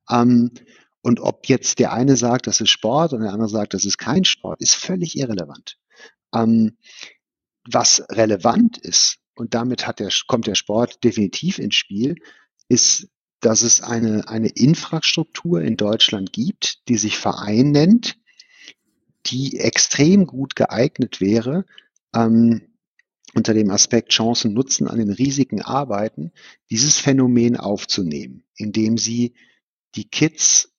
[0.09, 0.53] Ähm,
[1.03, 3.99] und ob jetzt der eine sagt, das ist Sport und der andere sagt, das ist
[3.99, 5.80] kein Sport, ist völlig irrelevant.
[6.35, 6.77] Ähm,
[7.71, 12.17] was relevant ist, und damit hat der, kommt der Sport definitiv ins Spiel,
[12.69, 13.09] ist
[13.41, 18.19] dass es eine, eine Infrastruktur in Deutschland gibt, die sich Verein nennt,
[19.27, 21.65] die extrem gut geeignet wäre,
[22.15, 22.63] ähm,
[23.35, 26.33] unter dem Aspekt Chancen nutzen, an den Risiken arbeiten,
[26.71, 29.35] dieses Phänomen aufzunehmen, indem sie
[29.95, 30.70] die Kids,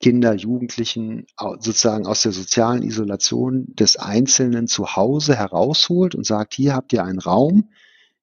[0.00, 1.26] Kinder, Jugendlichen
[1.58, 7.04] sozusagen aus der sozialen Isolation des Einzelnen zu Hause herausholt und sagt, hier habt ihr
[7.04, 7.70] einen Raum,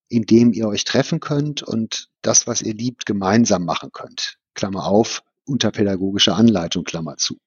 [0.08, 4.38] in dem ihr euch treffen könnt und das, was ihr liebt, gemeinsam machen könnt.
[4.54, 7.40] Klammer auf, unter pädagogischer Anleitung, Klammer zu.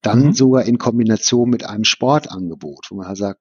[0.00, 0.32] Dann mhm.
[0.32, 3.40] sogar in Kombination mit einem Sportangebot, wo man halt sagt,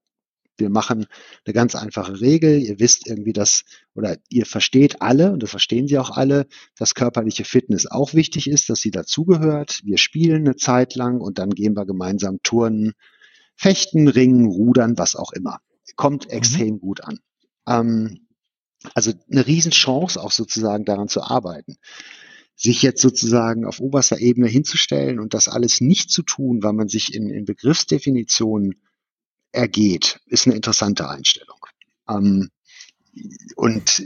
[0.57, 1.05] wir machen
[1.45, 2.61] eine ganz einfache Regel.
[2.61, 6.47] Ihr wisst irgendwie, dass, oder ihr versteht alle, und das verstehen sie auch alle,
[6.77, 9.81] dass körperliche Fitness auch wichtig ist, dass sie dazugehört.
[9.83, 12.93] Wir spielen eine Zeit lang und dann gehen wir gemeinsam turnen,
[13.55, 15.59] fechten, ringen, rudern, was auch immer.
[15.95, 16.31] Kommt mhm.
[16.31, 17.19] extrem gut an.
[17.67, 18.27] Ähm,
[18.93, 21.77] also eine Riesenchance auch sozusagen daran zu arbeiten.
[22.55, 26.87] Sich jetzt sozusagen auf oberster Ebene hinzustellen und das alles nicht zu tun, weil man
[26.87, 28.75] sich in, in Begriffsdefinitionen
[29.55, 31.59] ergeht, ist eine interessante Einstellung.
[32.09, 32.49] Ähm,
[33.55, 33.99] und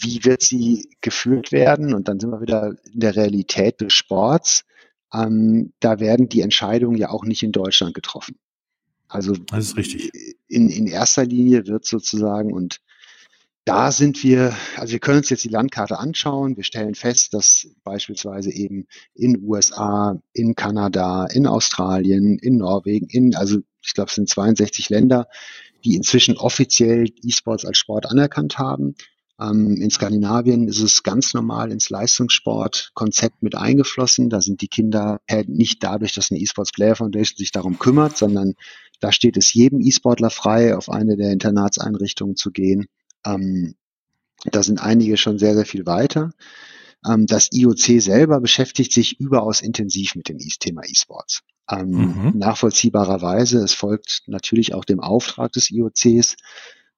[0.00, 1.94] wie wird sie geführt werden?
[1.94, 4.64] Und dann sind wir wieder in der Realität des Sports.
[5.12, 8.36] Ähm, da werden die Entscheidungen ja auch nicht in Deutschland getroffen.
[9.08, 10.10] Also das ist richtig.
[10.48, 12.80] In, in erster Linie wird sozusagen, und
[13.64, 16.56] da sind wir, also wir können uns jetzt die Landkarte anschauen.
[16.56, 23.34] Wir stellen fest, dass beispielsweise eben in USA, in Kanada, in Australien, in Norwegen, in,
[23.34, 25.28] also ich glaube, es sind 62 Länder,
[25.84, 28.96] die inzwischen offiziell E-Sports als Sport anerkannt haben.
[29.40, 34.28] Ähm, in Skandinavien ist es ganz normal ins Leistungssportkonzept mit eingeflossen.
[34.28, 38.54] Da sind die Kinder nicht dadurch, dass eine E-Sports Player Foundation sich darum kümmert, sondern
[39.00, 42.86] da steht es jedem E-Sportler frei, auf eine der Internatseinrichtungen zu gehen
[43.24, 43.74] ähm,
[44.44, 46.32] da sind einige schon sehr, sehr viel weiter.
[47.06, 51.42] Ähm, das IOC selber beschäftigt sich überaus intensiv mit dem Thema E-Sports.
[51.70, 52.32] Ähm, mhm.
[52.36, 56.36] Nachvollziehbarerweise, es folgt natürlich auch dem Auftrag des IOCs,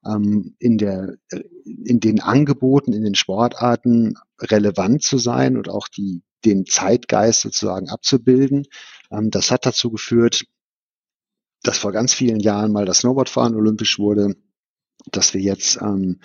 [0.05, 1.17] ähm, in, der,
[1.65, 7.89] in den Angeboten, in den Sportarten relevant zu sein und auch die, den Zeitgeist sozusagen
[7.89, 8.67] abzubilden.
[9.11, 10.45] Ähm, das hat dazu geführt,
[11.63, 14.37] dass vor ganz vielen Jahren mal das Snowboardfahren olympisch wurde
[15.13, 16.21] dass wir jetzt ähm,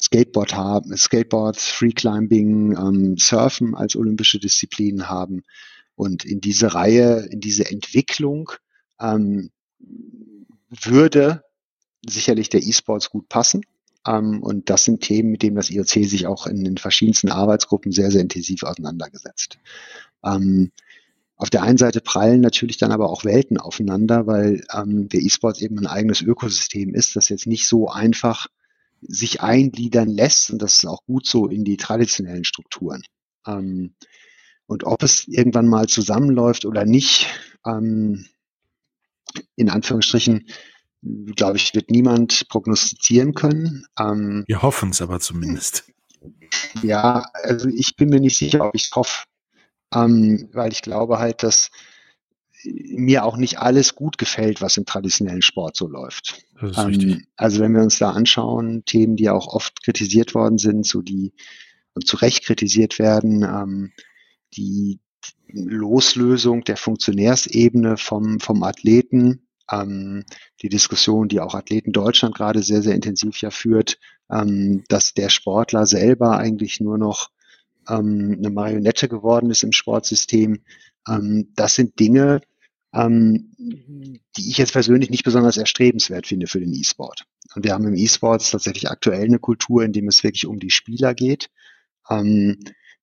[0.00, 5.42] Skateboard haben, Skateboard, Freeclimbing, ähm, Surfen als olympische Disziplinen haben.
[5.94, 8.50] Und in diese Reihe, in diese Entwicklung
[9.00, 9.50] ähm,
[10.68, 11.44] würde
[12.06, 13.62] sicherlich der E-Sports gut passen.
[14.06, 17.92] Ähm, und das sind Themen, mit denen das IOC sich auch in den verschiedensten Arbeitsgruppen
[17.92, 19.58] sehr, sehr intensiv auseinandergesetzt.
[20.24, 20.72] Ähm,
[21.42, 25.60] auf der einen Seite prallen natürlich dann aber auch Welten aufeinander, weil ähm, der E-Sport
[25.60, 28.46] eben ein eigenes Ökosystem ist, das jetzt nicht so einfach
[29.00, 33.02] sich eingliedern lässt und das ist auch gut so in die traditionellen Strukturen.
[33.44, 33.96] Ähm,
[34.66, 37.26] und ob es irgendwann mal zusammenläuft oder nicht,
[37.66, 38.24] ähm,
[39.56, 40.46] in Anführungsstrichen,
[41.34, 43.84] glaube ich, wird niemand prognostizieren können.
[43.98, 45.90] Ähm, Wir hoffen es aber zumindest.
[46.82, 49.24] Ja, also ich bin mir nicht sicher, ob ich es hoffe,
[49.94, 51.70] ähm, weil ich glaube halt, dass
[52.64, 56.44] mir auch nicht alles gut gefällt, was im traditionellen Sport so läuft.
[56.60, 61.02] Ähm, also wenn wir uns da anschauen, Themen, die auch oft kritisiert worden sind, so
[61.02, 61.32] die
[61.94, 63.92] und zu Recht kritisiert werden, ähm,
[64.54, 65.00] die
[65.48, 70.24] Loslösung der Funktionärsebene vom, vom Athleten, ähm,
[70.62, 73.98] die Diskussion, die auch Athleten Deutschland gerade sehr, sehr intensiv ja führt,
[74.30, 77.30] ähm, dass der Sportler selber eigentlich nur noch
[77.88, 80.60] ähm, eine Marionette geworden ist im Sportsystem.
[81.08, 82.40] Ähm, das sind Dinge,
[82.94, 87.24] ähm, die ich jetzt persönlich nicht besonders erstrebenswert finde für den E-Sport.
[87.54, 90.70] Und wir haben im E-Sports tatsächlich aktuell eine Kultur, in dem es wirklich um die
[90.70, 91.50] Spieler geht.
[92.08, 92.58] Ähm,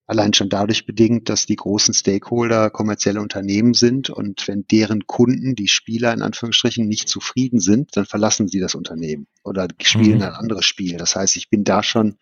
[0.09, 5.53] allein schon dadurch bedingt, dass die großen Stakeholder kommerzielle Unternehmen sind und wenn deren Kunden,
[5.53, 10.23] die Spieler in Anführungsstrichen, nicht zufrieden sind, dann verlassen sie das Unternehmen oder spielen mhm.
[10.23, 10.97] ein anderes Spiel.
[10.97, 12.17] Das heißt, ich bin da schon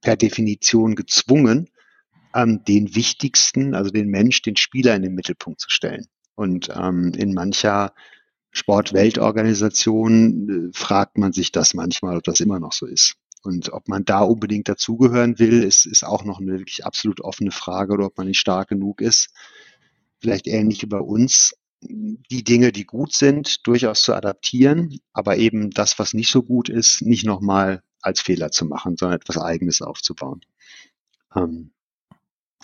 [0.00, 1.68] per Definition gezwungen,
[2.38, 6.06] ähm, den wichtigsten, also den Mensch, den Spieler in den Mittelpunkt zu stellen.
[6.34, 7.92] Und ähm, in mancher
[8.50, 13.16] Sportweltorganisation äh, fragt man sich das manchmal, ob das immer noch so ist.
[13.42, 17.50] Und ob man da unbedingt dazugehören will, ist, ist auch noch eine wirklich absolut offene
[17.50, 19.30] Frage oder ob man nicht stark genug ist.
[20.20, 25.70] Vielleicht ähnlich wie bei uns, die Dinge, die gut sind, durchaus zu adaptieren, aber eben
[25.70, 29.82] das, was nicht so gut ist, nicht nochmal als Fehler zu machen, sondern etwas Eigenes
[29.82, 30.40] aufzubauen.
[31.36, 31.70] Ähm,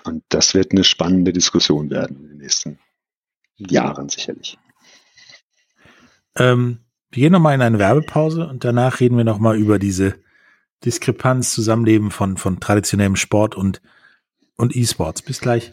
[0.04, 2.78] und das wird eine spannende Diskussion werden in den nächsten
[3.56, 4.58] Jahren sicherlich.
[6.36, 6.80] Ähm,
[7.10, 10.14] wir gehen nochmal in eine Werbepause und danach reden wir nochmal über diese
[10.84, 13.80] Diskrepanz, Zusammenleben von, von traditionellem Sport und,
[14.56, 15.22] und E-Sports.
[15.22, 15.72] Bis gleich.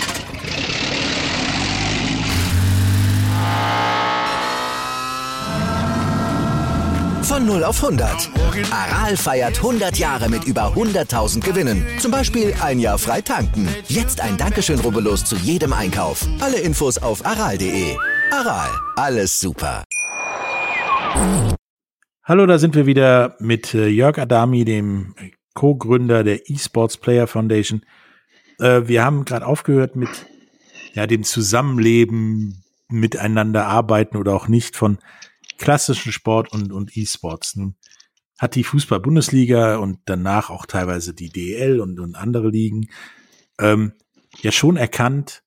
[7.31, 8.29] Von 0 auf 100.
[8.73, 11.87] Aral feiert 100 Jahre mit über 100.000 Gewinnen.
[11.97, 13.69] Zum Beispiel ein Jahr frei tanken.
[13.87, 16.27] Jetzt ein Dankeschön, rubbellos zu jedem Einkauf.
[16.41, 17.95] Alle Infos auf aral.de.
[18.31, 19.85] Aral, alles super.
[22.25, 25.15] Hallo, da sind wir wieder mit äh, Jörg Adami, dem
[25.53, 27.85] Co-Gründer der eSports Player Foundation.
[28.59, 30.09] Äh, wir haben gerade aufgehört mit
[30.95, 34.97] ja, dem Zusammenleben, miteinander arbeiten oder auch nicht von
[35.61, 37.55] klassischen Sport und, und E-Sports.
[37.55, 37.75] Nun
[38.37, 42.89] hat die Fußball-Bundesliga und danach auch teilweise die DEL und, und andere Ligen
[43.59, 43.93] ähm,
[44.41, 45.43] ja schon erkannt,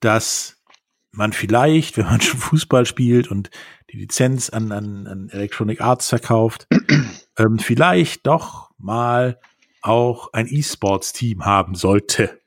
[0.00, 0.62] dass
[1.10, 3.50] man vielleicht, wenn man schon Fußball spielt und
[3.92, 6.66] die Lizenz an, an, an Electronic Arts verkauft,
[7.38, 9.38] ähm, vielleicht doch mal
[9.82, 12.40] auch ein E-Sports-Team haben sollte.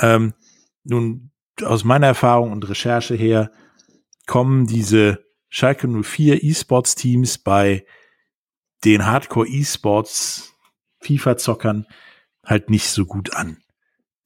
[0.00, 0.34] Ähm,
[0.82, 1.30] nun,
[1.62, 3.52] aus meiner Erfahrung und Recherche her
[4.26, 7.84] kommen diese Schalke 04 E-Sports Teams bei
[8.84, 10.54] den Hardcore E-Sports
[11.00, 11.86] FIFA-Zockern
[12.44, 13.58] halt nicht so gut an.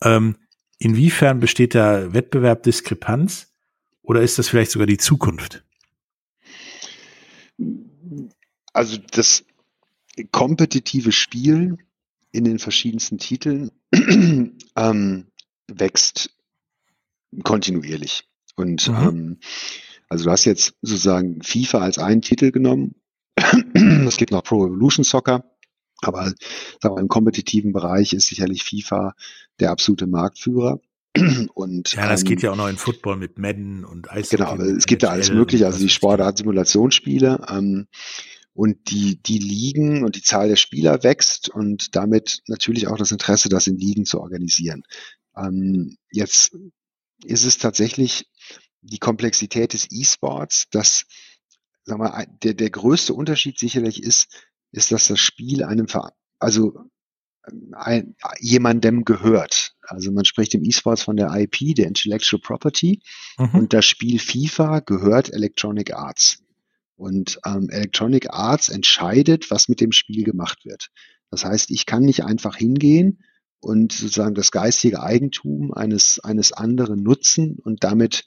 [0.02, 0.36] Ähm,
[0.78, 3.52] inwiefern besteht da Wettbewerbdiskrepanz
[4.02, 5.64] oder ist das vielleicht sogar die Zukunft?
[8.72, 9.44] Also das
[10.32, 11.78] kompetitive Spiel
[12.32, 13.70] in den verschiedensten Titeln
[14.76, 15.26] ähm,
[15.68, 16.30] wächst
[17.44, 18.24] kontinuierlich.
[18.56, 18.96] Und mhm.
[18.96, 19.38] ähm,
[20.10, 22.96] also du hast jetzt sozusagen FIFA als einen Titel genommen.
[23.74, 25.44] es gibt noch Pro Evolution Soccer.
[26.02, 26.24] Aber
[26.80, 29.14] sagen wir, im kompetitiven Bereich ist sicherlich FIFA
[29.60, 30.80] der absolute Marktführer.
[31.54, 34.36] Und, ja, das ähm, geht ja auch noch in Football mit Madden und Eishockey.
[34.36, 37.44] Genau, es gibt da alles mögliche, also die Sportart Simulationsspiele.
[37.48, 37.88] Ähm,
[38.52, 43.12] und die, die Ligen und die Zahl der Spieler wächst und damit natürlich auch das
[43.12, 44.82] Interesse, das in Ligen zu organisieren.
[45.36, 46.56] Ähm, jetzt
[47.24, 48.29] ist es tatsächlich
[48.82, 51.06] die Komplexität des E-Sports, dass
[51.84, 55.86] sag mal, der, der größte Unterschied sicherlich ist, ist, dass das Spiel einem,
[56.38, 56.78] also
[57.72, 59.74] ein, jemandem gehört.
[59.82, 63.02] Also man spricht im E-Sports von der IP, der Intellectual Property,
[63.38, 63.54] mhm.
[63.54, 66.42] und das Spiel FIFA gehört Electronic Arts.
[66.96, 70.90] Und ähm, Electronic Arts entscheidet, was mit dem Spiel gemacht wird.
[71.30, 73.22] Das heißt, ich kann nicht einfach hingehen
[73.60, 78.24] und sozusagen das geistige Eigentum eines, eines anderen nutzen und damit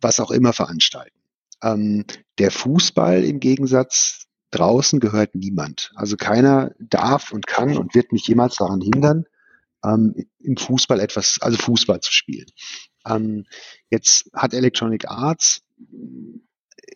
[0.00, 1.18] was auch immer veranstalten.
[1.62, 2.04] Ähm,
[2.38, 5.92] der Fußball im Gegensatz draußen gehört niemand.
[5.94, 9.24] Also keiner darf und kann und wird mich jemals daran hindern,
[9.84, 12.46] ähm, im Fußball etwas, also Fußball zu spielen.
[13.06, 13.44] Ähm,
[13.90, 15.62] jetzt hat Electronic Arts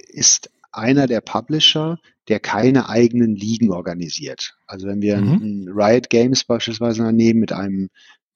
[0.08, 1.98] ist einer der Publisher,
[2.28, 4.56] der keine eigenen Ligen organisiert.
[4.66, 5.68] Also wenn wir mhm.
[5.74, 7.88] Riot Games beispielsweise nehmen mit einem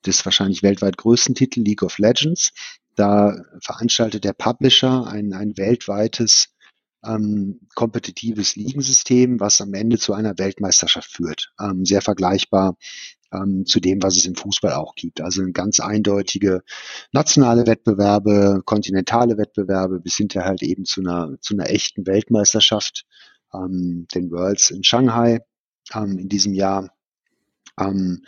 [0.06, 2.52] des wahrscheinlich weltweit größten Titel League of Legends,
[2.96, 6.48] da veranstaltet der Publisher ein, ein weltweites
[7.04, 11.52] ähm, kompetitives Ligensystem, was am Ende zu einer Weltmeisterschaft führt.
[11.58, 12.76] Ähm, sehr vergleichbar
[13.32, 15.20] ähm, zu dem, was es im Fußball auch gibt.
[15.20, 16.62] Also ganz eindeutige
[17.12, 23.04] nationale Wettbewerbe, kontinentale Wettbewerbe bis hinter halt eben zu einer, zu einer echten Weltmeisterschaft,
[23.54, 25.40] ähm, den Worlds in Shanghai
[25.94, 26.90] ähm, in diesem Jahr.
[27.78, 28.24] Ähm,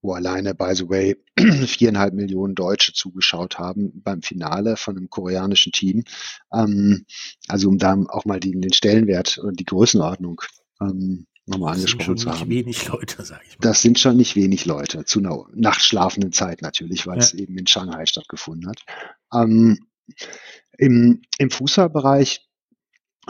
[0.00, 1.16] wo alleine, by the way,
[1.66, 6.04] viereinhalb Millionen Deutsche zugeschaut haben beim Finale von einem koreanischen Team.
[6.52, 7.04] Ähm,
[7.48, 10.40] also um da auch mal die, den Stellenwert und die Größenordnung
[10.80, 12.38] ähm, nochmal angesprochen zu haben.
[12.38, 13.62] Das sind nicht wenig Leute, sage ich mal.
[13.62, 17.24] Das sind schon nicht wenig Leute, zu einer nachtschlafenden Zeit natürlich, weil ja.
[17.24, 18.84] es eben in Shanghai stattgefunden hat.
[19.32, 19.78] Ähm,
[20.78, 22.48] im, Im Fußballbereich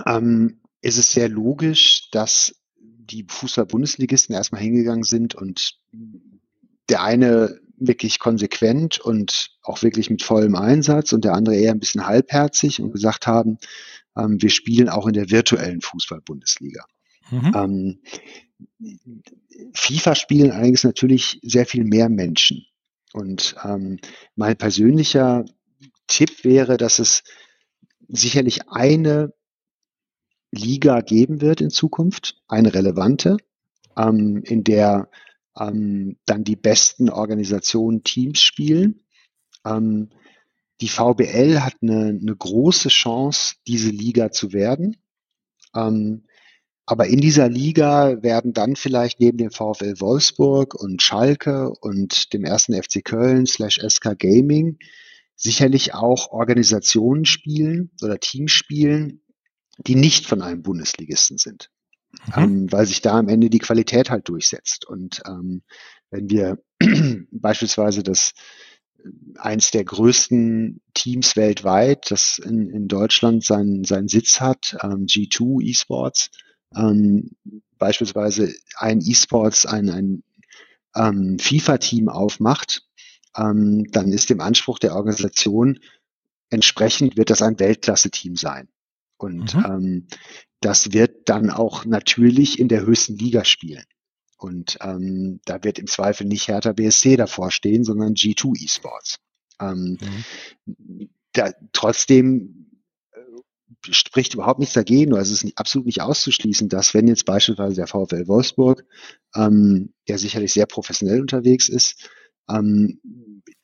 [0.07, 5.79] ähm, ist es sehr logisch, dass die Fußball-Bundesligisten erstmal hingegangen sind und
[6.89, 11.81] der eine wirklich konsequent und auch wirklich mit vollem Einsatz und der andere eher ein
[11.81, 13.59] bisschen halbherzig und gesagt haben,
[14.17, 16.85] ähm, wir spielen auch in der virtuellen Fußball-Bundesliga.
[17.31, 17.53] Mhm.
[17.55, 18.01] Ähm,
[19.75, 22.67] FIFA spielen allerdings natürlich sehr viel mehr Menschen.
[23.13, 23.99] Und ähm,
[24.35, 25.45] mein persönlicher
[26.07, 27.23] Tipp wäre, dass es
[28.09, 29.33] sicherlich eine
[30.51, 33.37] Liga geben wird in Zukunft, eine relevante,
[33.97, 35.11] ähm, in der
[35.59, 39.01] ähm, dann die besten Organisationen, Teams spielen.
[39.65, 40.11] Ähm,
[40.81, 44.97] die VBL hat eine, eine, große Chance, diese Liga zu werden.
[45.75, 46.27] Ähm,
[46.87, 52.45] aber in dieser Liga werden dann vielleicht neben dem VfL Wolfsburg und Schalke und dem
[52.45, 54.79] ersten FC Köln slash SK Gaming
[55.37, 59.21] sicherlich auch Organisationen spielen oder Teams spielen,
[59.79, 61.71] die nicht von einem Bundesligisten sind
[62.13, 62.43] mhm.
[62.43, 64.87] ähm, weil sich da am Ende die Qualität halt durchsetzt.
[64.87, 65.63] Und ähm,
[66.11, 66.59] wenn wir
[67.31, 68.33] beispielsweise das
[68.99, 75.07] äh, eins der größten Teams weltweit, das in, in Deutschland seinen, seinen Sitz hat, ähm,
[75.07, 76.31] G2 Esports,
[76.75, 77.31] ähm,
[77.79, 80.23] beispielsweise ein Esports, ein, ein
[80.95, 82.83] ähm, FIFA-Team aufmacht,
[83.37, 85.79] ähm, dann ist dem Anspruch der Organisation
[86.51, 88.69] entsprechend wird das ein Weltklasse-Team sein.
[89.19, 89.65] Und mhm.
[89.65, 90.07] ähm,
[90.61, 93.85] das wird dann auch natürlich in der höchsten Liga spielen.
[94.39, 99.19] Und ähm, da wird im Zweifel nicht Hertha BSC davor stehen, sondern G2 Esports.
[99.61, 99.99] Ähm,
[100.67, 101.11] mhm.
[101.33, 102.71] da, trotzdem
[103.11, 103.19] äh,
[103.91, 107.75] spricht überhaupt nichts dagegen, also es ist nicht, absolut nicht auszuschließen, dass wenn jetzt beispielsweise
[107.75, 108.85] der VfL Wolfsburg,
[109.35, 112.09] ähm, der sicherlich sehr professionell unterwegs ist,
[112.49, 113.01] ähm,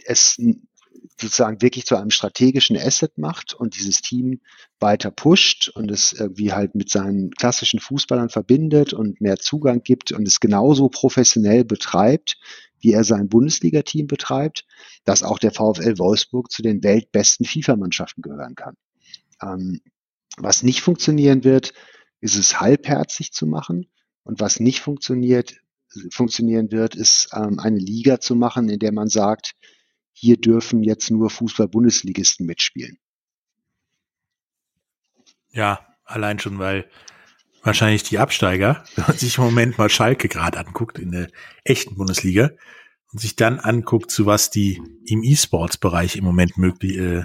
[0.05, 0.39] es
[1.21, 4.41] sozusagen wirklich zu einem strategischen Asset macht und dieses Team
[4.81, 10.13] weiter pusht und es irgendwie halt mit seinen klassischen Fußballern verbindet und mehr Zugang gibt
[10.13, 12.39] und es genauso professionell betreibt,
[12.81, 14.67] wie er sein Bundesliga-Team betreibt,
[15.05, 18.77] dass auch der VfL Wolfsburg zu den weltbesten FIFA-Mannschaften gehören kann.
[19.43, 19.81] Ähm,
[20.37, 21.73] was nicht funktionieren wird,
[22.21, 23.87] ist es halbherzig zu machen
[24.25, 25.61] und was nicht funktioniert,
[26.11, 29.55] funktionieren wird, ist ähm, eine Liga zu machen, in der man sagt,
[30.15, 32.99] hier dürfen jetzt nur Fußball-Bundesligisten mitspielen.
[35.51, 36.89] Ja, allein schon, weil
[37.63, 41.29] wahrscheinlich die Absteiger, wenn man sich im Moment mal Schalke gerade anguckt in der
[41.65, 42.51] echten Bundesliga
[43.13, 47.25] und sich dann anguckt, zu was die im E-Sports-Bereich im Moment möglich äh,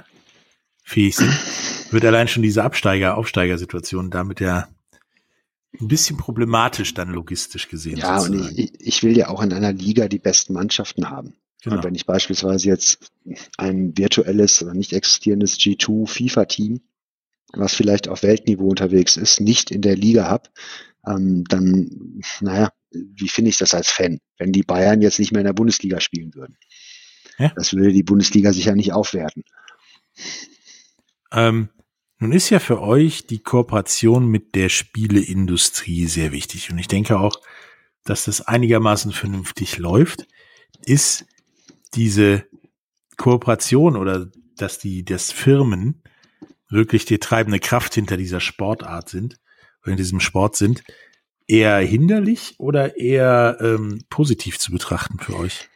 [0.84, 1.32] fähig sind,
[1.92, 4.68] wird allein schon diese Absteiger-Aufsteiger-Situation damit ja
[5.80, 7.98] ein bisschen problematisch dann logistisch gesehen.
[7.98, 8.50] Ja, sozusagen.
[8.50, 11.36] und ich, ich will ja auch in einer Liga die besten Mannschaften haben.
[11.64, 11.76] Genau.
[11.76, 13.12] Und wenn ich beispielsweise jetzt
[13.58, 16.82] ein virtuelles oder nicht existierendes G2 FIFA-Team,
[17.54, 20.50] was vielleicht auf Weltniveau unterwegs ist, nicht in der Liga habe,
[21.06, 25.42] ähm, dann, naja, wie finde ich das als Fan, wenn die Bayern jetzt nicht mehr
[25.42, 26.58] in der Bundesliga spielen würden?
[27.38, 27.52] Ja?
[27.56, 29.44] Das würde die Bundesliga sicher nicht aufwerten.
[31.32, 31.70] Ähm,
[32.20, 36.72] nun ist ja für euch die Kooperation mit der Spieleindustrie sehr wichtig.
[36.72, 37.40] Und ich denke auch,
[38.04, 40.28] dass das einigermaßen vernünftig läuft.
[40.82, 41.26] Ist
[41.96, 42.46] diese
[43.18, 46.04] Kooperation oder dass die, dass Firmen
[46.70, 49.40] wirklich die treibende Kraft hinter dieser Sportart sind
[49.82, 50.84] oder in diesem Sport sind,
[51.48, 55.68] eher hinderlich oder eher ähm, positiv zu betrachten für euch?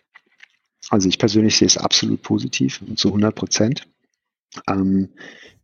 [0.90, 3.88] Also ich persönlich sehe es absolut positiv und zu 100 Prozent.
[4.68, 5.10] Ähm,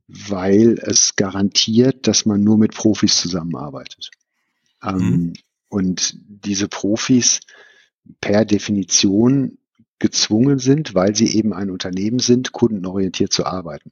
[0.09, 4.09] weil es garantiert, dass man nur mit Profis zusammenarbeitet.
[4.83, 5.33] Ähm, mhm.
[5.69, 7.41] Und diese Profis
[8.19, 9.59] per Definition
[9.99, 13.91] gezwungen sind, weil sie eben ein Unternehmen sind, kundenorientiert zu arbeiten.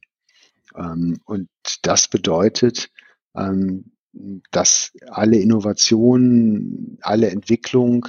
[0.76, 1.48] Ähm, und
[1.82, 2.90] das bedeutet,
[3.36, 3.92] ähm,
[4.50, 8.08] dass alle Innovationen, alle Entwicklung,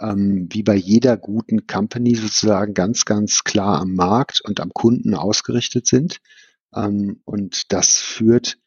[0.00, 5.14] ähm, wie bei jeder guten Company sozusagen ganz, ganz klar am Markt und am Kunden
[5.14, 6.20] ausgerichtet sind
[7.24, 8.58] und das führt,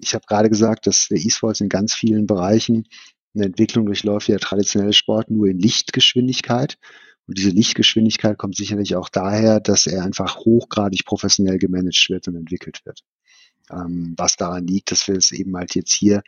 [0.00, 2.86] ich habe gerade gesagt, dass der E-Sports in ganz vielen Bereichen
[3.34, 6.78] eine Entwicklung durchläuft, wie der traditionelle Sport nur in Lichtgeschwindigkeit.
[7.26, 12.36] Und diese Lichtgeschwindigkeit kommt sicherlich auch daher, dass er einfach hochgradig professionell gemanagt wird und
[12.36, 13.00] entwickelt wird.
[13.70, 16.22] Ähm, was daran liegt, dass wir es eben halt jetzt hier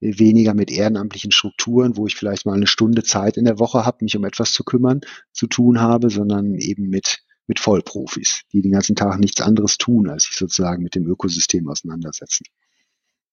[0.00, 3.98] weniger mit ehrenamtlichen Strukturen, wo ich vielleicht mal eine Stunde Zeit in der Woche habe,
[4.04, 5.00] mich um etwas zu kümmern,
[5.32, 10.08] zu tun habe, sondern eben mit mit Vollprofis, die den ganzen Tag nichts anderes tun,
[10.08, 12.44] als sich sozusagen mit dem Ökosystem auseinandersetzen.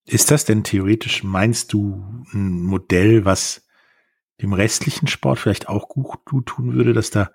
[0.04, 3.66] Ist das denn theoretisch, meinst du, ein Modell, was
[4.42, 7.30] dem restlichen Sport vielleicht auch gut tun würde, dass da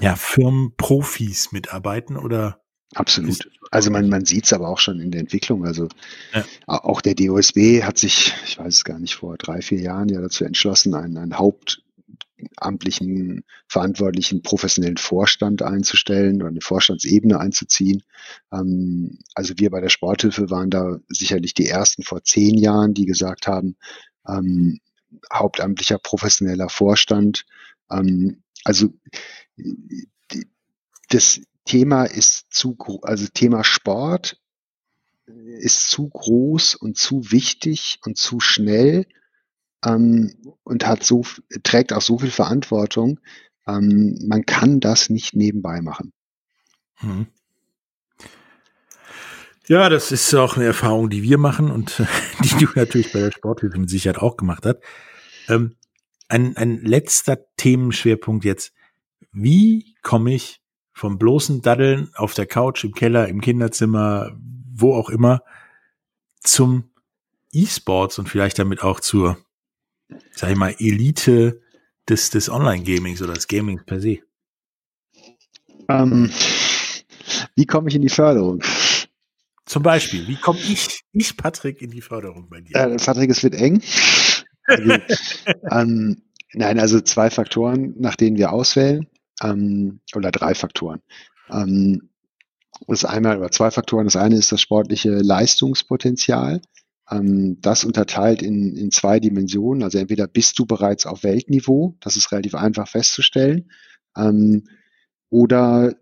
[0.00, 2.60] ja Firmen Profis mitarbeiten oder?
[2.94, 3.50] Absolut.
[3.70, 5.64] Also man, man sieht es aber auch schon in der Entwicklung.
[5.64, 5.88] Also
[6.34, 6.44] ja.
[6.66, 10.20] auch der DOSB hat sich, ich weiß es gar nicht, vor drei, vier Jahren ja
[10.20, 11.82] dazu entschlossen, ein, ein Haupt
[12.56, 18.02] amtlichen, verantwortlichen, professionellen Vorstand einzustellen oder eine Vorstandsebene einzuziehen.
[18.52, 23.06] Ähm, also wir bei der Sporthilfe waren da sicherlich die ersten vor zehn Jahren, die
[23.06, 23.76] gesagt haben,
[24.26, 24.80] ähm,
[25.32, 27.46] hauptamtlicher professioneller Vorstand.
[27.90, 28.92] Ähm, also
[31.08, 34.40] das Thema ist zu, also Thema Sport
[35.26, 39.06] ist zu groß und zu wichtig und zu schnell,
[39.84, 41.24] ähm, und hat so,
[41.62, 43.20] trägt auch so viel Verantwortung.
[43.66, 46.12] Ähm, man kann das nicht nebenbei machen.
[46.96, 47.26] Hm.
[49.72, 52.02] Ja, das ist auch eine Erfahrung, die wir machen und
[52.44, 54.80] die du natürlich bei der Sporthilfe mit Sicherheit auch gemacht hast.
[55.48, 55.76] Ähm,
[56.28, 58.74] ein, ein letzter Themenschwerpunkt jetzt.
[59.32, 60.60] Wie komme ich
[60.92, 64.36] vom bloßen Daddeln auf der Couch, im Keller, im Kinderzimmer,
[64.74, 65.42] wo auch immer,
[66.42, 66.90] zum
[67.50, 69.38] E-Sports und vielleicht damit auch zur
[70.32, 71.62] sag ich mal, Elite
[72.10, 74.18] des, des Online-Gamings oder des Gamings per se?
[75.88, 76.30] Ähm,
[77.56, 78.62] wie komme ich in die Förderung?
[79.64, 82.76] Zum Beispiel, wie komme ich, ich Patrick, in die Förderung bei dir?
[82.76, 83.82] Äh, Patrick, es wird eng.
[84.66, 84.92] Also,
[85.70, 89.06] ähm, nein, also zwei Faktoren, nach denen wir auswählen,
[89.42, 91.00] ähm, oder drei Faktoren.
[91.50, 92.10] Ähm,
[92.88, 94.06] das einmal, oder zwei Faktoren.
[94.06, 96.60] Das eine ist das sportliche Leistungspotenzial.
[97.10, 99.82] Ähm, das unterteilt in, in zwei Dimensionen.
[99.82, 103.70] Also entweder bist du bereits auf Weltniveau, das ist relativ einfach festzustellen,
[104.16, 104.64] ähm,
[105.30, 105.94] oder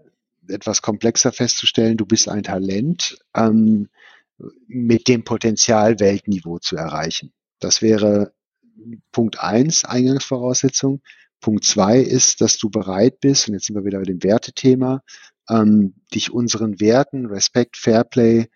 [0.51, 3.89] etwas komplexer festzustellen, du bist ein Talent ähm,
[4.67, 7.33] mit dem Potenzial, Weltniveau zu erreichen.
[7.59, 8.33] Das wäre
[9.13, 11.03] Punkt eins Eingangsvoraussetzung.
[11.41, 15.03] Punkt zwei ist, dass du bereit bist, und jetzt sind wir wieder bei dem Wertethema,
[15.49, 18.49] ähm, dich unseren Werten, Respekt, Fairplay,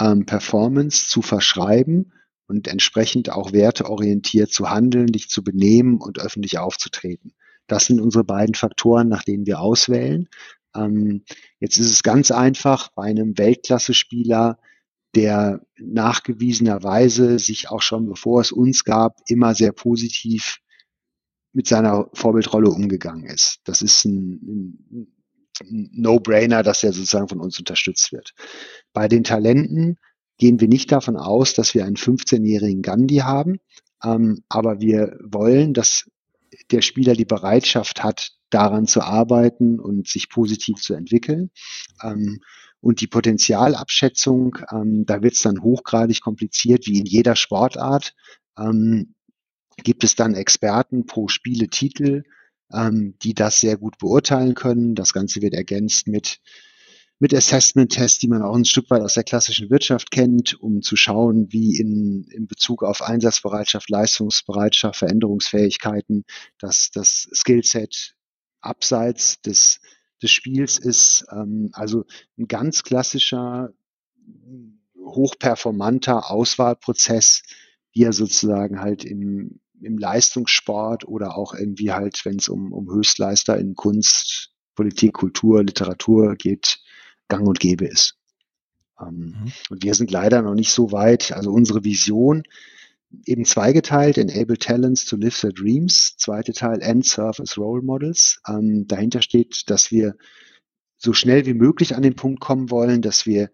[0.00, 2.12] ähm, Performance zu verschreiben
[2.46, 7.32] und entsprechend auch werteorientiert zu handeln, dich zu benehmen und öffentlich aufzutreten.
[7.66, 10.28] Das sind unsere beiden Faktoren, nach denen wir auswählen.
[10.74, 11.24] Ähm,
[11.60, 14.58] jetzt ist es ganz einfach bei einem Weltklasse-Spieler,
[15.14, 20.58] der nachgewiesenerweise sich auch schon bevor es uns gab, immer sehr positiv
[21.52, 23.60] mit seiner Vorbildrolle umgegangen ist.
[23.64, 25.06] Das ist ein,
[25.62, 28.34] ein No-Brainer, dass er sozusagen von uns unterstützt wird.
[28.92, 29.98] Bei den Talenten
[30.36, 33.60] gehen wir nicht davon aus, dass wir einen 15-jährigen Gandhi haben,
[34.02, 36.10] ähm, aber wir wollen, dass
[36.70, 41.50] der Spieler die Bereitschaft hat, daran zu arbeiten und sich positiv zu entwickeln.
[42.02, 42.40] Ähm,
[42.80, 48.14] und die Potenzialabschätzung, ähm, da wird es dann hochgradig kompliziert, wie in jeder Sportart.
[48.58, 49.14] Ähm,
[49.82, 52.22] gibt es dann Experten pro Spieletitel,
[52.72, 54.94] ähm, die das sehr gut beurteilen können.
[54.94, 56.40] Das Ganze wird ergänzt mit
[57.20, 60.96] mit Assessment-Tests, die man auch ein Stück weit aus der klassischen Wirtschaft kennt, um zu
[60.96, 66.24] schauen, wie in, in Bezug auf Einsatzbereitschaft, Leistungsbereitschaft, Veränderungsfähigkeiten,
[66.58, 68.14] dass das Skillset
[68.64, 69.80] abseits des,
[70.22, 72.04] des Spiels ist ähm, also
[72.38, 73.72] ein ganz klassischer,
[74.98, 77.42] hochperformanter Auswahlprozess,
[77.92, 82.90] wie er sozusagen halt im, im Leistungssport oder auch irgendwie halt, wenn es um, um
[82.90, 86.80] Höchstleister in Kunst, Politik, Kultur, Literatur geht,
[87.28, 88.18] gang und gäbe ist.
[89.00, 89.52] Ähm, mhm.
[89.70, 91.32] Und wir sind leider noch nicht so weit.
[91.32, 92.44] Also unsere Vision
[93.26, 98.40] eben zweigeteilt, Enable Talents to Live Their Dreams, zweite Teil End Serve Role Models.
[98.48, 100.16] Ähm, dahinter steht, dass wir
[100.96, 103.50] so schnell wie möglich an den Punkt kommen wollen, dass wir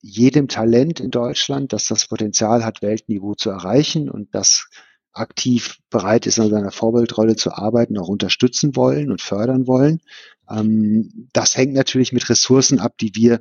[0.00, 4.68] jedem Talent in Deutschland, das das Potenzial hat, Weltniveau zu erreichen und das
[5.12, 10.00] aktiv bereit ist, an seiner Vorbildrolle zu arbeiten, auch unterstützen wollen und fördern wollen.
[10.48, 13.40] Ähm, das hängt natürlich mit Ressourcen ab, die wir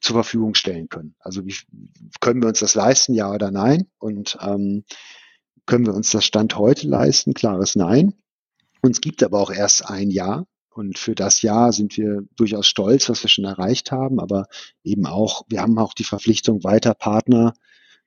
[0.00, 1.14] zur Verfügung stellen können.
[1.20, 1.54] Also wie,
[2.20, 3.86] können wir uns das leisten, ja oder nein?
[3.98, 4.84] Und ähm,
[5.66, 7.34] können wir uns das Stand heute leisten?
[7.34, 8.14] Klares Nein.
[8.82, 10.46] Uns gibt aber auch erst ein Jahr.
[10.74, 14.18] Und für das Jahr sind wir durchaus stolz, was wir schon erreicht haben.
[14.20, 14.46] Aber
[14.82, 17.54] eben auch, wir haben auch die Verpflichtung, weiter Partner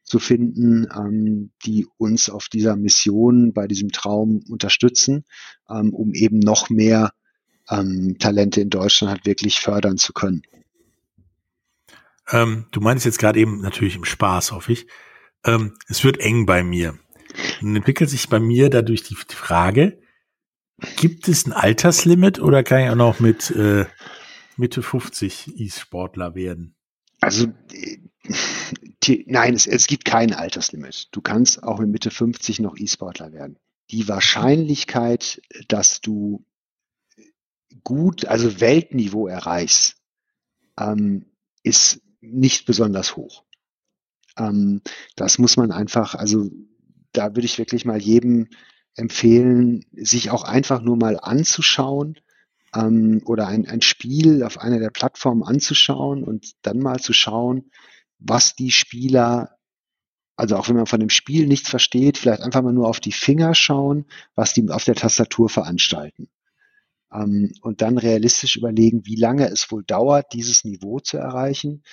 [0.04, 5.26] zu finden, ähm, die uns auf dieser Mission, bei diesem Traum unterstützen,
[5.70, 7.12] ähm, um eben noch mehr
[7.70, 10.44] ähm, Talente in Deutschland halt wirklich fördern zu können.
[12.32, 14.88] Ähm, du meinst jetzt gerade eben natürlich im Spaß, hoffe ich.
[15.44, 16.98] Ähm, es wird eng bei mir.
[17.62, 20.00] Und entwickelt sich bei mir dadurch die, die Frage,
[20.98, 23.86] gibt es ein Alterslimit oder kann ich auch noch mit äh,
[24.58, 26.76] Mitte 50 E-Sportler werden?
[27.22, 27.48] Also
[29.04, 31.10] die, nein, es, es gibt kein Alterslimit.
[31.12, 33.58] Du kannst auch mit Mitte 50 noch E-Sportler werden.
[33.92, 36.46] Die Wahrscheinlichkeit, dass du
[37.84, 39.98] gut, also Weltniveau erreichst,
[40.80, 41.32] ähm,
[41.64, 42.02] ist
[42.32, 43.44] nicht besonders hoch.
[44.38, 44.82] Ähm,
[45.16, 46.50] das muss man einfach, also
[47.12, 48.48] da würde ich wirklich mal jedem
[48.96, 52.20] empfehlen, sich auch einfach nur mal anzuschauen
[52.74, 57.72] ähm, oder ein, ein Spiel auf einer der Plattformen anzuschauen und dann mal zu schauen,
[58.20, 59.58] was die Spieler,
[60.38, 63.12] also auch wenn man von dem Spiel nichts versteht, vielleicht einfach mal nur auf die
[63.12, 64.06] Finger schauen,
[64.36, 66.30] was die auf der Tastatur veranstalten.
[67.12, 71.84] Ähm, und dann realistisch überlegen, wie lange es wohl dauert, dieses Niveau zu erreichen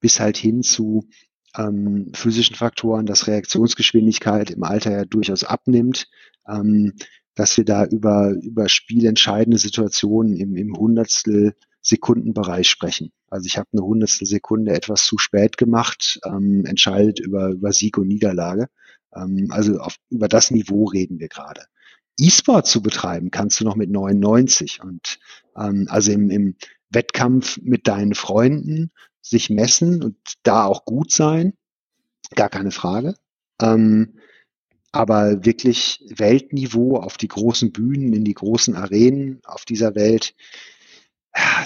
[0.00, 1.08] bis halt hin zu
[1.56, 6.08] ähm, physischen Faktoren, dass Reaktionsgeschwindigkeit im Alter ja durchaus abnimmt,
[6.48, 6.94] ähm,
[7.34, 13.12] dass wir da über, über spielentscheidende Situationen im, im Hundertstel Sekundenbereich sprechen.
[13.28, 17.96] Also ich habe eine Hundertstel Sekunde etwas zu spät gemacht, ähm, entscheidet über, über Sieg
[17.96, 18.68] und Niederlage.
[19.14, 21.62] Ähm, also auf, über das Niveau reden wir gerade.
[22.18, 25.18] E-Sport zu betreiben kannst du noch mit 99 und
[25.56, 26.56] ähm, also im, im
[26.90, 28.90] Wettkampf mit deinen Freunden
[29.22, 31.54] sich messen und da auch gut sein,
[32.34, 33.14] gar keine Frage.
[33.60, 34.18] Ähm,
[34.92, 40.34] aber wirklich Weltniveau auf die großen Bühnen, in die großen Arenen auf dieser Welt,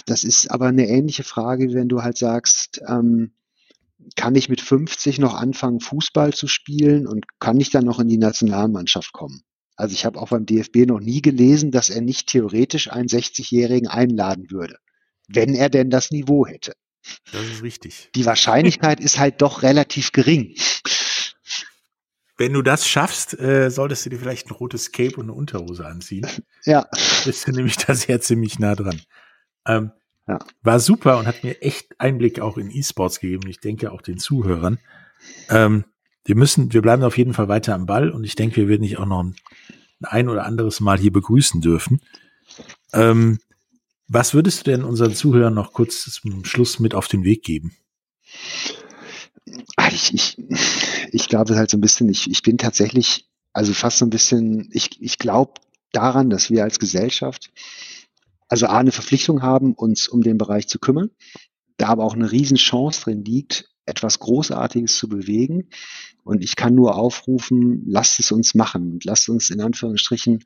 [0.06, 3.32] das ist aber eine ähnliche Frage, wenn du halt sagst, ähm,
[4.16, 8.08] kann ich mit 50 noch anfangen, Fußball zu spielen und kann ich dann noch in
[8.08, 9.42] die Nationalmannschaft kommen?
[9.76, 13.88] Also ich habe auch beim DFB noch nie gelesen, dass er nicht theoretisch einen 60-Jährigen
[13.88, 14.76] einladen würde,
[15.26, 16.74] wenn er denn das Niveau hätte.
[17.32, 18.10] Das ist richtig.
[18.14, 20.54] Die Wahrscheinlichkeit ist halt doch relativ gering.
[22.36, 25.86] Wenn du das schaffst, äh, solltest du dir vielleicht ein rotes Cape und eine Unterhose
[25.86, 26.26] anziehen.
[26.66, 26.88] Ja.
[27.26, 29.02] Bist du nämlich da sehr ziemlich nah dran.
[29.66, 29.92] Ähm,
[30.26, 30.38] ja.
[30.62, 33.50] War super und hat mir echt Einblick auch in E-Sports gegeben.
[33.50, 34.78] Ich denke auch den Zuhörern.
[35.50, 35.84] Ähm,
[36.24, 38.82] wir müssen, wir bleiben auf jeden Fall weiter am Ball und ich denke, wir werden
[38.82, 39.36] dich auch noch ein,
[40.00, 42.00] ein oder anderes Mal hier begrüßen dürfen.
[42.94, 43.40] Ähm,
[44.08, 47.76] was würdest du denn unseren Zuhörern noch kurz zum Schluss mit auf den Weg geben?
[49.76, 50.36] Ah, ich, ich,
[51.12, 54.68] ich glaube halt so ein bisschen, ich, ich bin tatsächlich, also fast so ein bisschen,
[54.72, 55.54] ich, ich glaube
[55.92, 57.50] daran, dass wir als Gesellschaft
[58.48, 61.10] also A, eine Verpflichtung haben, uns um den Bereich zu kümmern,
[61.76, 65.70] da aber auch eine Riesenchance drin liegt, etwas Großartiges zu bewegen.
[66.22, 70.44] Und ich kann nur aufrufen, lasst es uns machen und lasst uns in Anführungsstrichen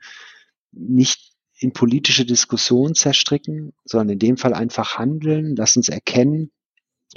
[0.73, 1.28] nicht
[1.59, 6.51] in politische Diskussionen zerstricken, sondern in dem Fall einfach handeln, lass uns erkennen,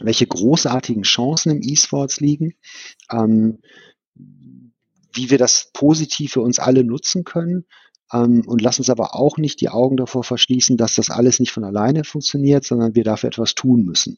[0.01, 2.55] welche großartigen Chancen im E-Sports liegen,
[3.11, 3.59] ähm,
[5.13, 7.65] wie wir das positiv für uns alle nutzen können
[8.11, 11.51] ähm, und lass uns aber auch nicht die Augen davor verschließen, dass das alles nicht
[11.51, 14.17] von alleine funktioniert, sondern wir dafür etwas tun müssen.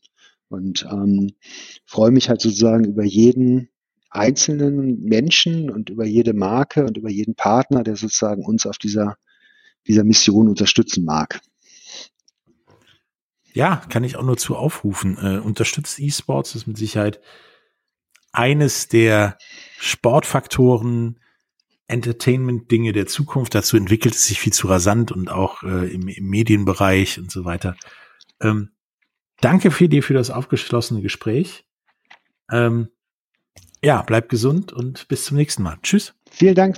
[0.49, 1.32] Und ähm,
[1.86, 3.69] freue mich halt sozusagen über jeden
[4.09, 9.17] einzelnen Menschen und über jede Marke und über jeden Partner, der sozusagen uns auf dieser
[9.88, 11.42] dieser Mission unterstützen mag.
[13.54, 15.18] Ja, kann ich auch nur zu aufrufen.
[15.18, 17.22] Äh, unterstützt E-Sports ist mit Sicherheit
[18.32, 19.38] eines der
[19.78, 21.20] Sportfaktoren,
[21.88, 23.54] Entertainment-Dinge der Zukunft.
[23.54, 27.46] Dazu entwickelt es sich viel zu rasant und auch äh, im, im, Medienbereich und so
[27.46, 27.76] weiter.
[28.42, 28.72] Ähm,
[29.40, 31.66] danke für dir für das aufgeschlossene Gespräch.
[32.52, 32.90] Ähm,
[33.84, 35.78] ja, bleib gesund und bis zum nächsten Mal.
[35.84, 36.16] Tschüss.
[36.32, 36.78] Vielen Dank.